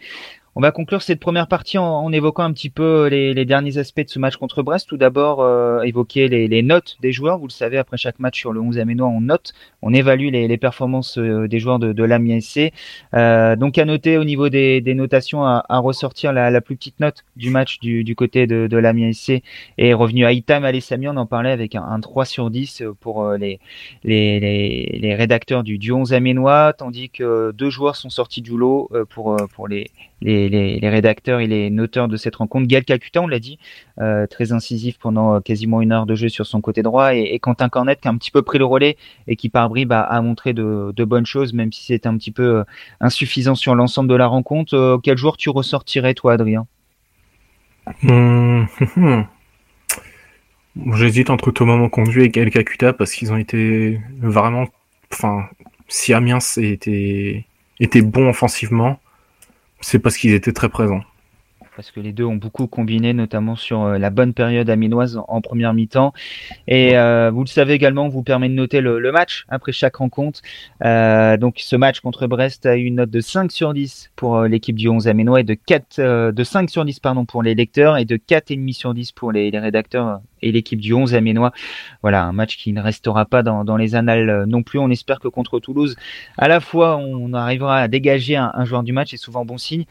On 0.56 0.62
va 0.62 0.72
conclure 0.72 1.04
cette 1.04 1.20
première 1.20 1.48
partie 1.48 1.78
en, 1.78 2.12
évoquant 2.12 2.44
un 2.44 2.54
petit 2.54 2.72
peu 2.72 3.08
les, 3.08 3.46
derniers 3.46 3.78
aspects 3.78 4.02
de 4.04 4.10
ce 4.10 4.18
match 4.18 4.36
contre 4.36 4.64
Brest. 4.64 4.90
Tout 4.90 4.98
d'abord, 4.98 5.42
euh, 5.42 5.82
évoquer 5.84 6.28
les, 6.28 6.62
notes 6.64 6.98
des 7.02 7.12
joueurs. 7.12 7.38
Vous 7.38 7.46
le 7.48 7.52
savez, 7.52 7.78
après 7.78 7.98
chaque 7.98 8.20
match 8.20 8.40
sur 8.40 8.52
le 8.52 8.60
11 8.60 8.80
Aménois, 8.80 9.08
on 9.08 9.22
note, 9.22 9.54
on 9.84 9.94
évalue 9.94 10.30
les, 10.32 10.58
performances 10.58 11.18
euh, 11.20 11.48
des 11.48 11.60
joueurs 11.60 11.78
de, 11.78 11.94
de 11.94 12.04
l'Amiens 12.04 12.40
SC. 12.40 12.74
Euh, 13.14 13.56
donc 13.56 13.78
à 13.78 13.86
noter 13.86 14.18
au 14.18 14.24
niveau 14.24 14.50
des, 14.50 14.82
notations, 14.96 15.46
à, 15.46 15.64
ressortir 15.78 16.34
la, 16.34 16.62
plus 16.62 16.76
petite 16.76 17.00
note 17.00 17.24
du 17.36 17.52
match 17.52 17.80
du, 17.80 18.16
côté 18.16 18.48
de, 18.48 18.68
de 18.68 18.78
l'Amiens 18.78 19.14
SC 19.14 19.44
est 19.78 19.94
revenu 19.94 20.26
à 20.26 20.34
Itam 20.34 20.66
Alessami. 20.66 21.08
On 21.08 21.18
en 21.18 21.28
parlait 21.28 21.52
avec 21.52 21.76
un, 21.76 22.00
3 22.00 22.26
sur 22.26 22.50
10 22.50 22.84
pour 23.00 23.32
les, 23.34 23.60
les, 24.04 25.16
rédacteurs 25.16 25.64
du, 25.64 25.78
du 25.78 25.92
11 25.92 26.14
Aménois, 26.14 26.74
tandis 26.74 27.10
que 27.10 27.52
deux 27.52 27.70
joueurs 27.70 27.96
sont 27.96 28.10
sortis 28.10 28.42
du 28.42 28.58
lot 28.58 28.90
pour, 29.10 29.38
pour 29.54 29.68
les, 29.68 29.92
les, 30.22 30.50
les, 30.50 30.90
rédacteurs 30.90 31.40
et 31.40 31.48
les 31.48 31.70
noteurs 31.70 32.08
de 32.08 32.18
cette 32.18 32.36
rencontre. 32.36 32.68
Gaël 32.68 32.84
Calcutta, 32.84 33.22
on 33.22 33.28
l'a 33.28 33.40
dit, 33.40 33.60
euh, 34.00 34.28
très 34.28 34.52
incisif 34.52 34.98
pendant 35.00 35.36
euh, 35.36 35.40
quasiment 35.40 35.82
une 35.82 35.92
heure 35.92 36.06
de 36.06 36.16
jeu 36.16 36.30
sur 36.30 36.46
son 36.46 36.62
côté 36.62 36.82
droit, 36.82 37.16
et, 37.16 37.40
Quentin 37.40 37.70
Cornet 37.70 37.96
qui 37.96 38.08
a 38.08 38.12
un 38.12 38.18
petit 38.18 38.32
peu 38.32 38.42
pris 38.42 38.58
le 38.58 38.66
relais 38.66 38.98
et 39.28 39.36
qui 39.36 39.50
par 39.50 39.70
bribes 39.70 39.94
a, 39.94 40.22
montré 40.22 40.54
de, 40.54 40.94
de, 40.96 41.04
bonnes 41.06 41.26
choses, 41.26 41.54
même 41.54 41.72
si 41.72 41.86
c'était 41.86 42.08
un 42.08 42.18
petit 42.18 42.32
peu 42.32 42.60
euh, 42.60 42.64
insuffisant 43.00 43.56
sur 43.56 43.76
l'ensemble 43.76 44.10
de 44.10 44.16
la 44.16 44.28
rencontre. 44.28 45.00
quel 45.04 45.18
joueur 45.18 45.38
tu 45.38 45.50
ressortirais, 45.50 46.14
toi, 46.14 46.34
Adrien? 46.34 46.68
Hum. 48.04 48.68
J'hésite 50.94 51.30
entre 51.30 51.52
Thomas 51.52 51.76
Monconduit 51.76 52.24
et 52.24 52.30
Gaël 52.30 52.52
Calcutta 52.52 52.94
parce 52.94 53.12
qu'ils 53.14 53.34
ont 53.34 53.38
été 53.38 54.00
vraiment. 54.22 54.68
Enfin, 55.12 55.46
si 55.88 56.14
Amiens 56.14 56.38
était, 56.58 57.46
était 57.80 58.02
bon 58.02 58.30
offensivement, 58.30 59.00
c'est 59.82 60.00
parce 60.00 60.18
qu'ils 60.18 60.34
étaient 60.34 60.54
très 60.54 60.70
présents 60.70 61.02
parce 61.80 61.92
que 61.92 62.02
les 62.02 62.12
deux 62.12 62.26
ont 62.26 62.36
beaucoup 62.36 62.68
combiné, 62.68 63.14
notamment 63.14 63.56
sur 63.56 63.84
euh, 63.84 63.98
la 63.98 64.10
bonne 64.10 64.34
période 64.34 64.70
aminoise 64.70 65.18
en 65.30 65.40
première 65.40 65.74
mi-temps. 65.74 66.12
Et 66.68 66.98
euh, 66.98 67.32
vous 67.32 67.40
le 67.40 67.48
savez 67.48 67.72
également, 67.72 68.04
on 68.04 68.10
vous 68.10 68.22
permet 68.22 68.50
de 68.50 68.54
noter 68.54 68.82
le, 68.82 69.12
match 69.14 69.46
après 69.48 69.72
chaque 69.72 69.96
rencontre. 69.96 70.42
Euh, 70.84 71.38
donc 71.38 71.56
ce 71.60 71.78
match 71.78 72.02
contre 72.02 72.28
Brest 72.28 72.66
a 72.66 72.76
eu 72.76 72.84
une 72.84 72.96
note 72.96 73.10
de 73.10 73.22
5 73.22 73.50
sur 73.50 73.74
10 73.74 74.12
pour 74.18 74.42
l'équipe 74.42 74.76
du 74.76 74.90
11 74.90 75.08
aménois 75.08 75.40
et 75.40 75.46
de 75.46 75.54
4 75.54 76.32
de 76.32 76.44
5 76.44 76.70
sur 76.70 76.84
10 76.84 77.00
pardon 77.00 77.24
pour 77.24 77.44
les 77.44 77.56
lecteurs 77.56 77.96
et 77.96 78.04
de 78.04 78.18
4,5 78.18 78.74
sur 78.74 78.94
10 78.94 79.14
pour 79.14 79.32
les, 79.32 79.50
les 79.50 79.60
rédacteurs 79.60 80.20
et 80.42 80.52
l'équipe 80.52 80.80
du 80.80 80.94
11 80.94 81.16
aménois. 81.16 81.52
Voilà, 82.02 82.24
un 82.24 82.32
match 82.32 82.58
qui 82.58 82.74
ne 82.74 82.82
restera 82.82 83.26
pas 83.26 83.44
dans, 83.44 83.78
les 83.78 83.96
annales 83.96 84.46
non 84.46 84.64
plus. 84.64 84.80
On 84.80 84.90
espère 84.90 85.20
que 85.20 85.28
contre 85.28 85.60
Toulouse, 85.60 85.96
à 86.38 86.48
la 86.48 86.60
fois, 86.60 86.98
on 86.98 87.34
arrivera 87.34 87.80
à 87.80 87.88
dégager 87.88 88.36
un, 88.36 88.66
joueur 88.66 88.84
du 88.84 88.94
match, 88.94 89.12
c'est 89.12 89.18
souvent 89.18 89.46
bon 89.46 89.58
signe, 89.58 89.86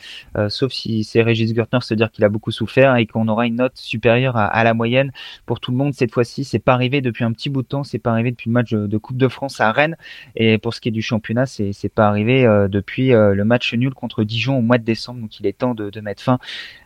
sauf 0.48 0.72
si 0.72 1.04
c'est 1.04 1.22
Régis 1.22 1.52
Gurtner 1.52 1.80
se 1.80 1.94
dire 1.94 2.10
qu'il 2.10 2.24
a 2.24 2.28
beaucoup 2.28 2.50
souffert 2.50 2.96
et 2.96 3.06
qu'on 3.06 3.28
aura 3.28 3.46
une 3.46 3.56
note 3.56 3.76
supérieure 3.76 4.36
à, 4.36 4.64
la 4.64 4.74
moyenne 4.74 5.12
pour 5.46 5.60
tout 5.60 5.70
le 5.70 5.76
monde 5.76 5.94
cette 5.94 6.12
fois-ci. 6.12 6.44
C'est 6.44 6.58
pas 6.58 6.74
arrivé 6.74 7.00
depuis 7.00 7.24
un 7.24 7.32
petit 7.32 7.50
bout 7.50 7.62
de 7.62 7.68
temps, 7.68 7.84
c'est 7.84 7.98
pas 7.98 8.10
arrivé 8.10 8.30
depuis 8.30 8.50
le 8.50 8.54
match 8.54 8.70
de 8.70 8.98
Coupe 8.98 9.16
de 9.16 9.28
France 9.28 9.60
à 9.60 9.72
Rennes 9.72 9.96
et 10.36 10.58
pour 10.58 10.74
ce 10.74 10.80
qui 10.80 10.88
est 10.88 10.92
du 10.92 11.02
championnat, 11.02 11.46
c'est 11.46 11.92
pas 11.94 12.08
arrivé 12.08 12.44
euh, 12.44 12.68
depuis 12.68 13.12
euh, 13.12 13.34
le 13.34 13.44
match 13.44 13.74
nul 13.74 13.94
contre 13.94 14.24
Dijon 14.24 14.58
au 14.58 14.62
mois 14.62 14.78
de 14.78 14.84
décembre. 14.84 15.20
Donc 15.20 15.40
il 15.40 15.46
est 15.46 15.56
temps 15.56 15.74
de, 15.74 16.00
mettre 16.00 16.22
fin 16.22 16.38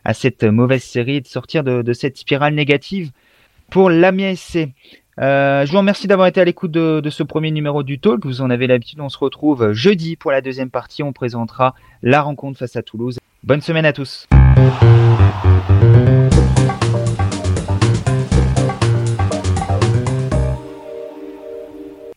à 0.05 0.15
cette 0.15 0.45
mauvaise 0.45 0.83
série 0.83 1.17
et 1.17 1.21
de 1.21 1.27
sortir 1.27 1.65
de, 1.65 1.93
cette 1.93 2.17
spirale 2.17 2.55
négative 2.55 3.11
pour 3.73 3.89
l'Amiens. 3.89 4.35
Euh, 5.21 5.67
je 5.67 5.73
vous 5.73 5.79
remercie 5.79 6.07
d'avoir 6.07 6.29
été 6.29 6.41
à 6.41 6.45
l'écoute 6.45 6.71
de, 6.71 7.11
ce 7.11 7.23
premier 7.23 7.51
numéro 7.51 7.83
du 7.83 7.99
Talk. 7.99 8.25
Vous 8.25 8.43
en 8.43 8.51
avez 8.51 8.67
l'habitude, 8.67 9.01
on 9.01 9.09
se 9.09 9.19
retrouve 9.19 9.73
jeudi 9.73 10.17
pour 10.17 10.31
la 10.31 10.43
deuxième 10.43 10.71
partie. 10.71 11.03
On 11.03 11.13
présentera 11.13 11.75
la 12.03 12.21
rencontre 12.21 12.59
face 12.59 12.77
à 12.77 12.83
Toulouse. 12.83 13.19
Bonne 13.43 13.63
semaine 13.63 13.87
à 13.87 13.93
tous. 13.93 14.29